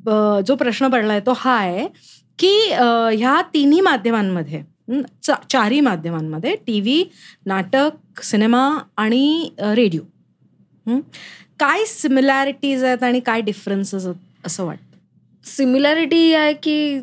[0.05, 1.87] ब- जो प्रश्न पडलाय तो हा आहे
[2.39, 2.83] की अ,
[3.17, 4.61] ह्या तिन्ही माध्यमांमध्ये
[5.23, 7.03] चा- चारही माध्यमांमध्ये टी व्ही
[7.45, 8.67] नाटक सिनेमा
[8.97, 10.01] आणि रेडिओ
[11.59, 14.90] काय सिमिलॅरिटीज आहेत आणि काय डिफरन्सेस आहेत असं वाटतं?
[15.45, 16.99] सिमिलॅरिटी ही आहे की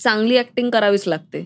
[0.00, 1.44] चांगली ऍक्टिंग करावीच लागते.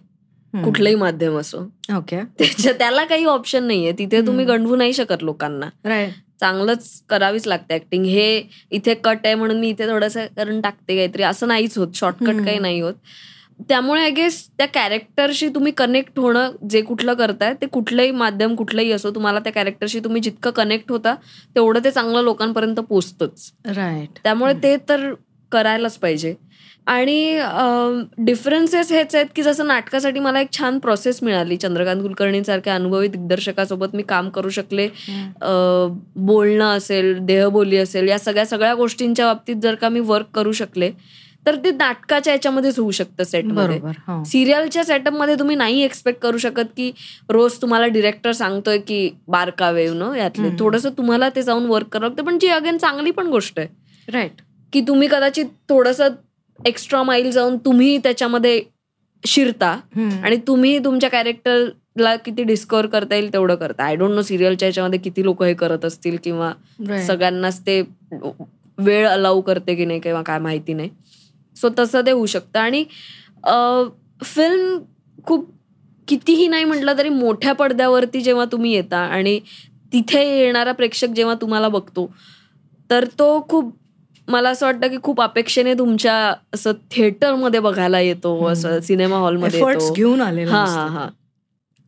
[0.55, 1.59] कुठलंही माध्यम असो.
[1.97, 3.92] ओके त्याच्या त्याला काही ऑप्शन नाहीये.
[3.99, 4.45] तिथे तुम्ही.
[4.47, 5.68] गणवू नाही शकत लोकांना.
[6.40, 8.42] चांगलंच करावीच लागते ऍक्टिंग हे
[8.72, 11.22] इथे कट आहे म्हणून मी इथे थोडंसं करून टाकते काहीतरी.
[11.22, 11.88] असं नाहीच होत.
[11.95, 12.45] शॉर्टकट.
[12.45, 12.95] काही नाही होत.
[13.68, 18.90] त्यामुळे आय गेस त्या कॅरेक्टरशी तुम्ही कनेक्ट होणं जे कुठलं करताय ते कुठलंही माध्यम कुठलंही
[18.92, 21.14] असो तुम्हाला त्या कॅरेक्टरशी तुम्ही जितकं कनेक्ट होता
[21.55, 23.51] तेवढं ते चांगलं लोकांपर्यंत पोचतच.
[23.66, 25.12] राईट त्यामुळे ते तर
[25.55, 26.35] करायलाच पाहिजे.
[26.87, 27.39] आणि
[28.25, 31.57] डिफरन्सेस हेच आहेत की जसं नाटकासाठी मला एक छान प्रोसेस मिळाली.
[31.57, 34.89] चंद्रकांत कुलकर्णींसारख्या अनुभवी दिग्दर्शकासोबत मी काम करू शकले.
[36.17, 40.91] बोलणं असेल देहबोली असेल या सगळ्या सगळ्या गोष्टींच्या बाबतीत जर का मी वर्क करू शकले
[41.47, 44.23] तर ते नाटकाच्या याच्यामध्येच होऊ शकतं सेटमध्ये हो.
[44.25, 46.91] सिरियलच्या सेटअपमध्ये तुम्ही नाही एक्सपेक्ट करू शकत की
[47.29, 50.51] रोज तुम्हाला डिरेक्टर सांगतोय की बारकावे नो यातले.
[50.59, 52.25] थोडंसं तुम्हाला ते जाऊन वर्क करावं लागतं.
[52.25, 53.69] पण जी अगेन चांगली पण गोष्ट आहे.
[54.09, 54.41] राईट
[54.75, 56.14] की तुम्ही कदाचित थोडंसं
[56.59, 58.61] एक्स्ट्रा माईल जाऊन तुम्ही त्याच्यामध्ये
[59.25, 59.68] शिरता
[60.22, 63.85] आणि तुम्ही तुमच्या कॅरेक्टरला किती डिस्कवर करता येईल तेवढं करता.
[63.85, 66.53] आय डोंट नो सिरियलच्या याच्यामध्ये किती लोक हे करत असतील किंवा
[67.07, 67.81] सगळ्यांनाच ते
[68.79, 70.91] वेळ अलाऊ करते की नाही किंवा काय माहिती नाही.
[71.57, 72.59] सो तसं ते होऊ शकतं.
[72.59, 72.85] आणि
[74.25, 74.79] फिल्म
[75.27, 75.49] खूप
[76.09, 79.39] कितीही नाही म्हटलं तरी मोठ्या पडद्यावरती जेव्हा तुम्ही येता आणि
[79.93, 82.11] तिथे येणारा प्रेक्षक जेव्हा तुम्हाला बघतो
[82.91, 83.72] तर तो खूप
[84.29, 88.45] मला असं वाटतं की खूप अपेक्षेने तुमच्या असं थिएटरमध्ये बघायला येतो.
[88.47, 89.61] असं सिनेमा हॉलमध्ये
[89.95, 90.64] घेऊन आलेला हा.
[90.64, 91.09] हा हा.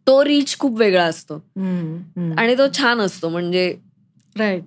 [0.06, 1.34] तो रीच खूप वेगळा असतो.
[2.38, 3.74] आणि तो छान असतो म्हणजे
[4.38, 4.62] राईट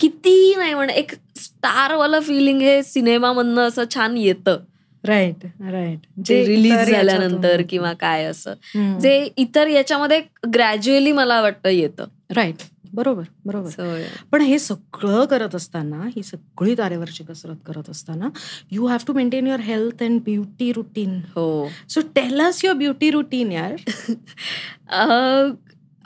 [0.00, 4.58] कितीही नाही म्हण एक स्टार वाला फिलिंग हे सिनेमामधनं असं छान येतं.
[5.04, 8.54] राईट राईट जे रिलीज झाल्यानंतर किंवा काय असं.
[9.00, 10.20] जे इतर याच्यामध्ये
[10.54, 12.04] ग्रॅज्युअली मला वाटतं येतं.
[12.34, 12.62] राईट
[12.94, 14.02] बरोबर बरोबर.
[14.32, 18.28] पण हे सगळं करत असताना ही सगळी तारेवरची कसरत करत असताना
[18.70, 21.68] you have to maintain your health and beauty routine हो.
[21.88, 23.74] So tell us your beauty routine यार.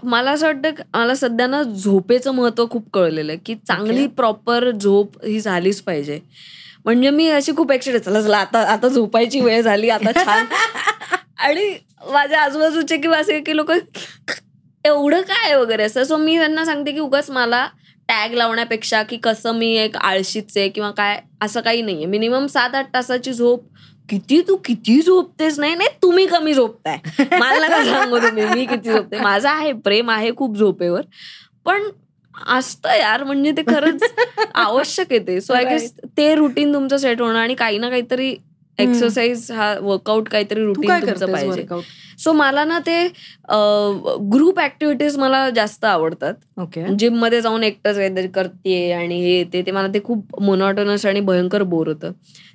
[0.05, 4.71] मला असं वाटतं की मला सध्या ना झोपेचं महत्त्व खूप कळलेलं आहे की चांगली प्रॉपर
[4.71, 6.21] झोप ही झालीच पाहिजे.
[6.85, 10.45] म्हणजे मी अशी खूप एक्साइटेड चला चला आता आता झोपायची वेळ झाली आता छान.
[11.39, 11.65] आणि
[12.13, 13.71] माझ्या आजूबाजूचे किंवा असे की लोक
[14.89, 16.05] एवढं काय वगैरे असं?
[16.05, 17.67] सो मी त्यांना सांगते की उगाच मला
[18.09, 22.07] टॅग लावण्यापेक्षा की कसं मी एक आळशीच आहे किंवा काय असं काही नाहीये.
[22.07, 23.65] मिनिमम सात आठ तासाची झोप.
[24.09, 25.59] किती तू किती झोपतेस?
[25.59, 26.99] नाही नाही तुम्ही कमी झोपताय.
[27.21, 28.45] मला नका सांगू तुम्ही?
[28.45, 29.19] मी किती झोपते?
[29.19, 31.01] माझं आहे प्रेम आहे खूप झोपेवर.
[31.67, 31.89] पण
[32.47, 34.05] असतं यार म्हणजे ते खरंच
[34.55, 35.41] आवश्यक आहे ते.
[35.41, 38.35] सो आय गेस ते रुटीन तुमचं सेट होणं आणि काही ना काहीतरी
[38.79, 41.67] एक्सरसाइज हा वर्कआउट काहीतरी रुटीन तुमचं पाहिजे.
[42.19, 43.07] सो मला ना ते
[44.33, 46.35] ग्रुप ऍक्टिव्हिटीज मला जास्त आवडतात.
[46.61, 51.21] ओके जिममध्ये जाऊन एकटंच काहीतरी करते आणि हे ते ते मला ते खूप मोनॉटोनस आणि
[51.21, 52.13] भयंकर बोर होतं.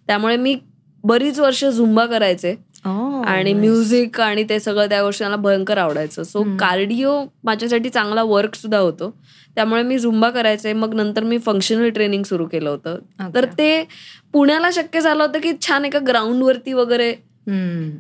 [0.08, 0.56] त्यामुळे मी
[1.04, 2.56] बरीच वर्ष झुंबा करायचे.
[2.88, 6.24] Oh, आणि म्युझिक आणि ते सगळं त्या गोष्टी मला भयंकर आवडायचं.
[6.24, 6.44] सो.
[6.60, 7.12] कार्डिओ
[7.44, 9.10] माझ्यासाठी चांगला वर्क सुद्धा होतो.
[9.56, 12.96] त्यामुळे मी झुंबा करायचे मग नंतर मी फंक्शनल ट्रेनिंग सुरू केलं होतं.
[13.36, 13.88] तर ते
[14.34, 17.12] पुण्याला शक्य झालं होतं की छान एका ग्राउंड वरती वगैरे.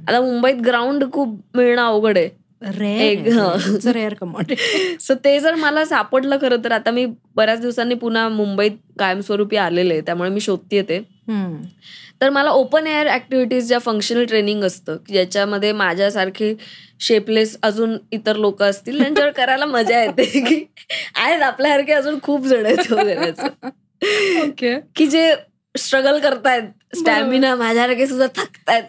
[0.07, 2.29] आता मुंबईत ग्राउंड खूप मिळणं अवघड आहे.
[3.93, 7.05] रेअर कमोडिटी सो ते जर मला सापडलं खरं तर आता मी
[7.35, 10.99] बऱ्याच दिवसांनी पुन्हा मुंबईत कायमस्वरूपी आलेले त्यामुळे मी शोधते ते.
[12.21, 16.55] तर मला ओपन एअर ऍक्टिव्हिटीज ज्या फंक्शनल ट्रेनिंग असतं की ज्याच्यामध्ये माझ्यासारखे
[16.99, 20.65] शेपलेस अजून इतर लोक असतील त्यांच्यावर करायला मजा येते की
[21.15, 23.31] आहेत आपल्यासारखे अजून खूप जण आहेत वगैरे.
[24.95, 25.35] की जे
[25.77, 26.63] स्ट्रगल करतायत
[26.93, 28.83] स्टॅमिना माझ्यासारखे सुद्धा थकतायत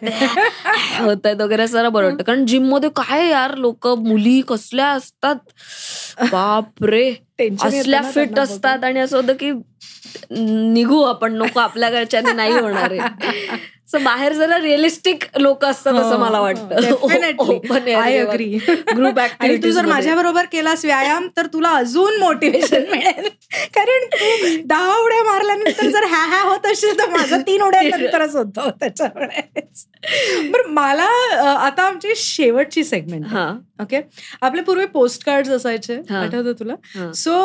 [0.99, 5.35] होत आहेत वगैरे असं बरं वाटतं कारण जिममध्ये काय यार लोक मुली कसल्या असतात?
[6.31, 7.09] बाप रे
[7.61, 9.51] असल्या फिट असतात आणि असं होतं की
[10.31, 13.57] निघू आपण नको आपल्या घरच्याने नाही होणार आहे.
[13.87, 16.91] सो बाहेर जरा रिअलिस्टिक लोक असतात हो, असं मला वाटतं.
[17.39, 18.45] ओपन आय अग्री
[18.95, 23.27] ग्रुप आणि तू जर माझ्या बरोबर केलास व्यायाम तर तुला अजून मोटिवेशन मिळेल.
[23.75, 24.07] कारण
[24.67, 29.85] दहा उड्या मारल्यानंतर जर ह्या ह्या होत असेल तर माझं तीन उड्या नंतरच होतं त्याच्यामुळेच.
[30.51, 31.07] बरं मला
[31.57, 33.47] आता आमची शेवटची सेगमेंट हा.
[33.81, 34.01] ओके
[34.41, 35.95] आपले पूर्वी पोस्ट कार्ड असायचे.
[36.09, 36.19] हा.
[36.19, 36.73] आठवतं तुला?
[36.95, 37.11] हा.
[37.15, 37.37] सो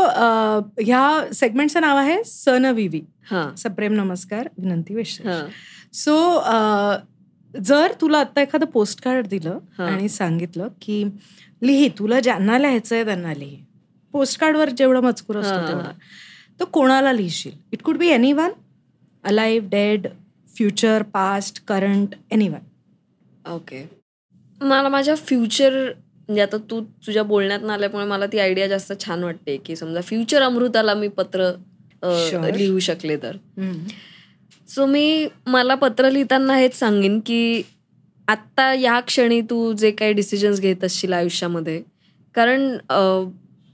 [0.85, 3.01] ह्या सेगमेंटचं नाव आहे सन विवी.
[3.31, 3.49] हा.
[3.59, 5.41] सप्रेम नमस्कार विनंती विषय हा.
[5.95, 6.17] सो
[7.55, 9.59] जर तुला आता एखादं पोस्ट कार्ड दिलं.
[9.79, 11.03] आणि सांगितलं की
[11.63, 13.57] लिही तुला ज्यांना लिहायचंय त्यांना लिही.
[14.15, 15.67] पोस्ट कार्डवर जेवढा मजकूर असतो.
[15.69, 15.91] तेवढा.
[16.61, 17.53] तर कोणाला लिहिशील?
[17.73, 18.51] It could be anyone
[19.25, 20.07] alive dead
[20.57, 22.15] future past current
[22.49, 23.85] anyone okay
[24.61, 29.57] मला माझ्या फ्युचर म्हणजे आता तू तुझ्या बोलण्यात आल्यामुळे मला ती आयडिया जास्त छान वाटते
[29.57, 31.51] की समजा फ्युचर अमृताला मी पत्र.
[32.57, 33.37] लिहू शकले तर.
[34.71, 37.63] सो मी मला पत्र लिहिताना हेच सांगेन की
[38.29, 41.81] आत्ता या क्षणी तू जे काही डिसिजन्स घेत असशील आयुष्यामध्ये
[42.35, 42.77] कारण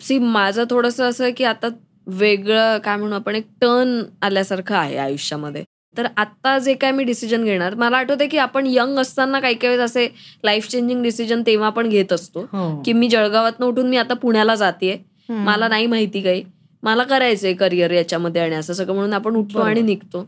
[0.01, 1.68] सी माझं थोडंसं असं आहे की आता
[2.07, 5.64] वेगळं काय म्हणू आपण एक टर्न आल्यासारखं आहे आयुष्यामध्ये
[5.97, 9.76] तर आत्ता जे काय मी डिसिजन घेणार मला आठवते की आपण यंग असताना काही काही
[9.76, 10.09] वेळेस असे
[10.44, 12.82] लाईफ चेंजिंग डिसिजन तेव्हा पण घेत असतो हो.
[12.82, 14.97] की मी जळगावातनं उठून मी आता पुण्याला जाते
[15.28, 16.42] मला नाही माहिती काही
[16.82, 19.61] मला करायचंय करिअर याच्यामध्ये आणि असं सगळं म्हणून आपण उठतो.
[19.61, 20.26] आणि निघतो.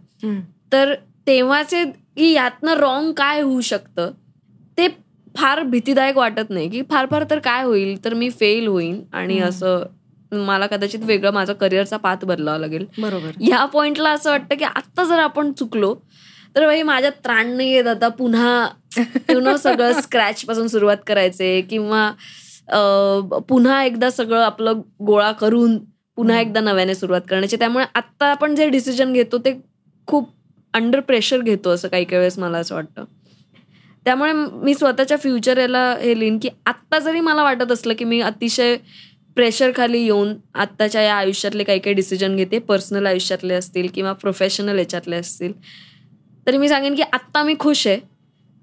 [0.72, 0.94] तर
[1.26, 4.10] तेव्हाचे की यातनं रॉंग काय होऊ शकतं?
[4.78, 4.88] ते
[5.36, 8.04] फार भीतीदायक वाटत नाही की फार फार तर काय होईल?
[8.04, 9.38] तर मी फेल होईन आणि.
[9.40, 9.82] असं
[10.46, 12.84] मला कदाचित वेगळं माझा करिअरचा पाथ बदलावा लागेल.
[12.98, 13.30] बरोबर.
[13.40, 15.94] या पॉइंटला असं वाटतं की आत्ता जर आपण चुकलो
[16.56, 18.08] तर भाई माझ्या त्राण नाही येत आता.
[18.08, 18.68] पुन्हा
[19.30, 22.10] यु नो सगळं स्क्रॅच पासून सुरुवात करायचे किंवा
[23.48, 25.76] पुन्हा एकदा सगळं आपलं गोळा करून
[26.18, 26.38] पुन्हा.
[26.40, 27.56] एकदा नव्याने सुरुवात करण्याची.
[27.56, 29.52] त्यामुळे आत्ता आपण जे डिसिजन घेतो ते
[30.08, 30.30] खूप
[30.74, 33.04] अंडर प्रेशर घेतो असं काही काही वेळेस मला असं वाटतं.
[34.04, 38.20] त्यामुळे मी स्वतःच्या फ्युचर याला हे लिहिन की आत्ता जरी मला वाटत असलं की मी
[38.20, 38.76] अतिशय
[39.34, 44.78] प्रेशर खाली येऊन आत्ताच्या या आयुष्यातले काही काही डिसिजन घेते पर्सनल आयुष्यातले असतील किंवा प्रोफेशनल
[44.78, 45.52] याच्यातले असतील
[46.46, 47.98] तरी मी सांगेन की आत्ता मी खुश आहे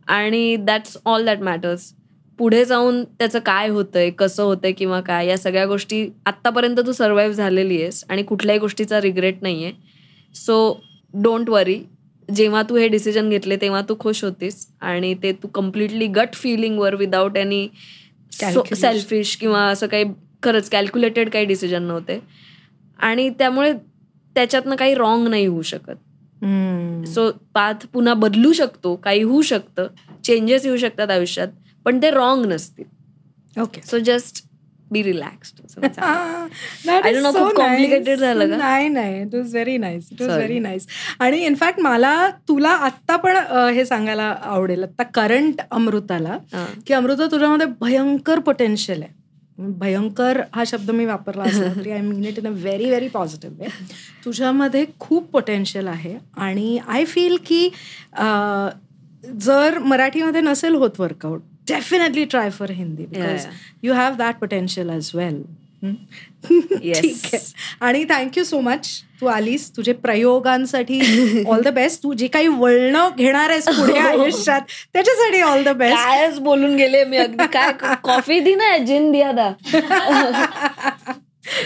[0.07, 1.93] आणि दॅट्स ऑल दॅट मॅटर्स
[2.39, 7.35] पुढे जाऊन त्याचं काय होतंय कसं होतंय किंवा काय या सगळ्या गोष्टी आत्तापर्यंत तू सर्वाईव्ह
[7.35, 9.73] झालेली आहेस आणि कुठल्याही गोष्टीचा रिग्रेट नाही आहे
[10.35, 10.79] सो
[11.13, 11.79] डोंट वरी
[12.33, 16.95] जेव्हा तू हे डिसिजन घेतले तेव्हा तू खुश होतीस आणि ते तू कम्प्लिटली गट फिलिंगवर
[16.95, 17.67] विदाऊट एनी.
[18.75, 20.05] सेल्फिश किंवा असं काही
[20.43, 22.19] खरंच कॅल्क्युलेटेड काही डिसिजन नव्हते
[22.99, 23.73] आणि त्यामुळे
[24.35, 25.95] त्याच्यातनं काही रॉंग नाही होऊ शकत.
[27.07, 29.87] सो पाथ पुन्हा बदलू शकतो काही होऊ शकतं
[30.23, 31.47] चेंजेस येऊ शकतात
[31.85, 34.43] पण ते रॉंग नसतील okay so just
[34.91, 35.59] be relaxed
[37.33, 38.15] खूप nice.
[38.15, 38.57] झालं?
[38.57, 39.21] नाही नाही.
[39.21, 40.31] It was very nice it was.
[40.31, 40.87] Very nice
[41.19, 42.15] आणि इनफॅक्ट मला
[42.47, 43.37] तुला आत्ता पण
[43.75, 44.83] हे सांगायला आवडेल.
[44.83, 46.37] आता करंट अमृताला
[46.87, 49.13] की अमृता तुझ्यामध्ये भयंकर पोटेन्शियल आहे.
[49.79, 53.55] भयंकर हा शब्द मी वापरला असला तरी I mean it in a very very positive
[53.59, 53.67] way
[54.25, 56.15] तुझ्यामध्ये खूप पोटेन्शियल आहे.
[56.37, 57.69] आणि आय फील की
[59.41, 63.53] जर मराठीमध्ये नसेल होत work out definitely try for Hindi because Yeah.
[63.83, 65.41] You have that potential as well
[65.83, 67.01] Yes.
[67.01, 67.37] ठीक आहे
[67.81, 68.87] आणि थँक्यू सो मच
[69.21, 69.69] तू आलीस.
[69.77, 70.99] तुझे प्रयोगांसाठी
[71.47, 74.61] ऑल द बेस्ट तू जे काही वळणं घेणार आहेस पुढे आयुष्यात
[74.93, 77.17] त्याच्यासाठी ऑल द बेस्ट कायच बोलून गेले मी.
[77.17, 77.71] अगदी काय
[78.03, 79.51] कॉफी दी ना जिन दिया दा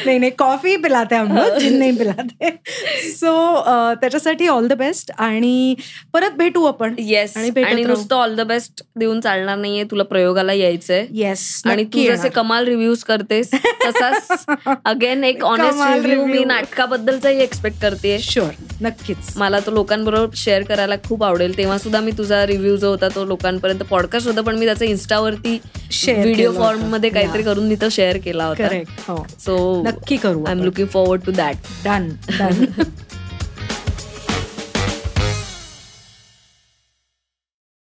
[0.06, 2.50] नाही नाही कॉफी पिलाते लोग, जिन नाही पिलाते.
[3.12, 3.32] सो
[4.02, 5.76] त्याच्यासाठी ऑल द बेस्ट आणि
[6.14, 6.96] परत भेटू आपण.
[7.00, 7.84] येस आणि.
[7.84, 11.06] नुसतं ऑल द बेस्ट देऊन चालणार नाहीये तुला प्रयोगाला यायचंय.
[11.14, 14.46] येस आणि तू जसे कमाल रिव्ह्यूज करतेस तसाच
[14.86, 16.44] अगेन एक ऑनेस्ट रिव्ह्यू मी.
[16.46, 18.52] नाटकाबद्दलचाही एक्सपेक्ट करते शुअर
[18.82, 19.18] नक्कीच.
[19.38, 21.58] मला तो लोकांबरोबर शेअर करायला खूप आवडेल.
[21.58, 25.58] तेव्हा सुद्धा मी तुझा रिव्ह्यू जो होता तो लोकांपर्यंत पॉडकास्ट होता पण मी त्याचा इन्स्टावरती
[26.06, 26.82] व्हिडिओ फॉर्म.
[26.90, 27.44] मध्ये काहीतरी.
[27.44, 28.68] करून तिथं शेअर केला होता.
[29.40, 32.10] सो नक्की करू I am looking forward to that done
[32.40, 32.84] done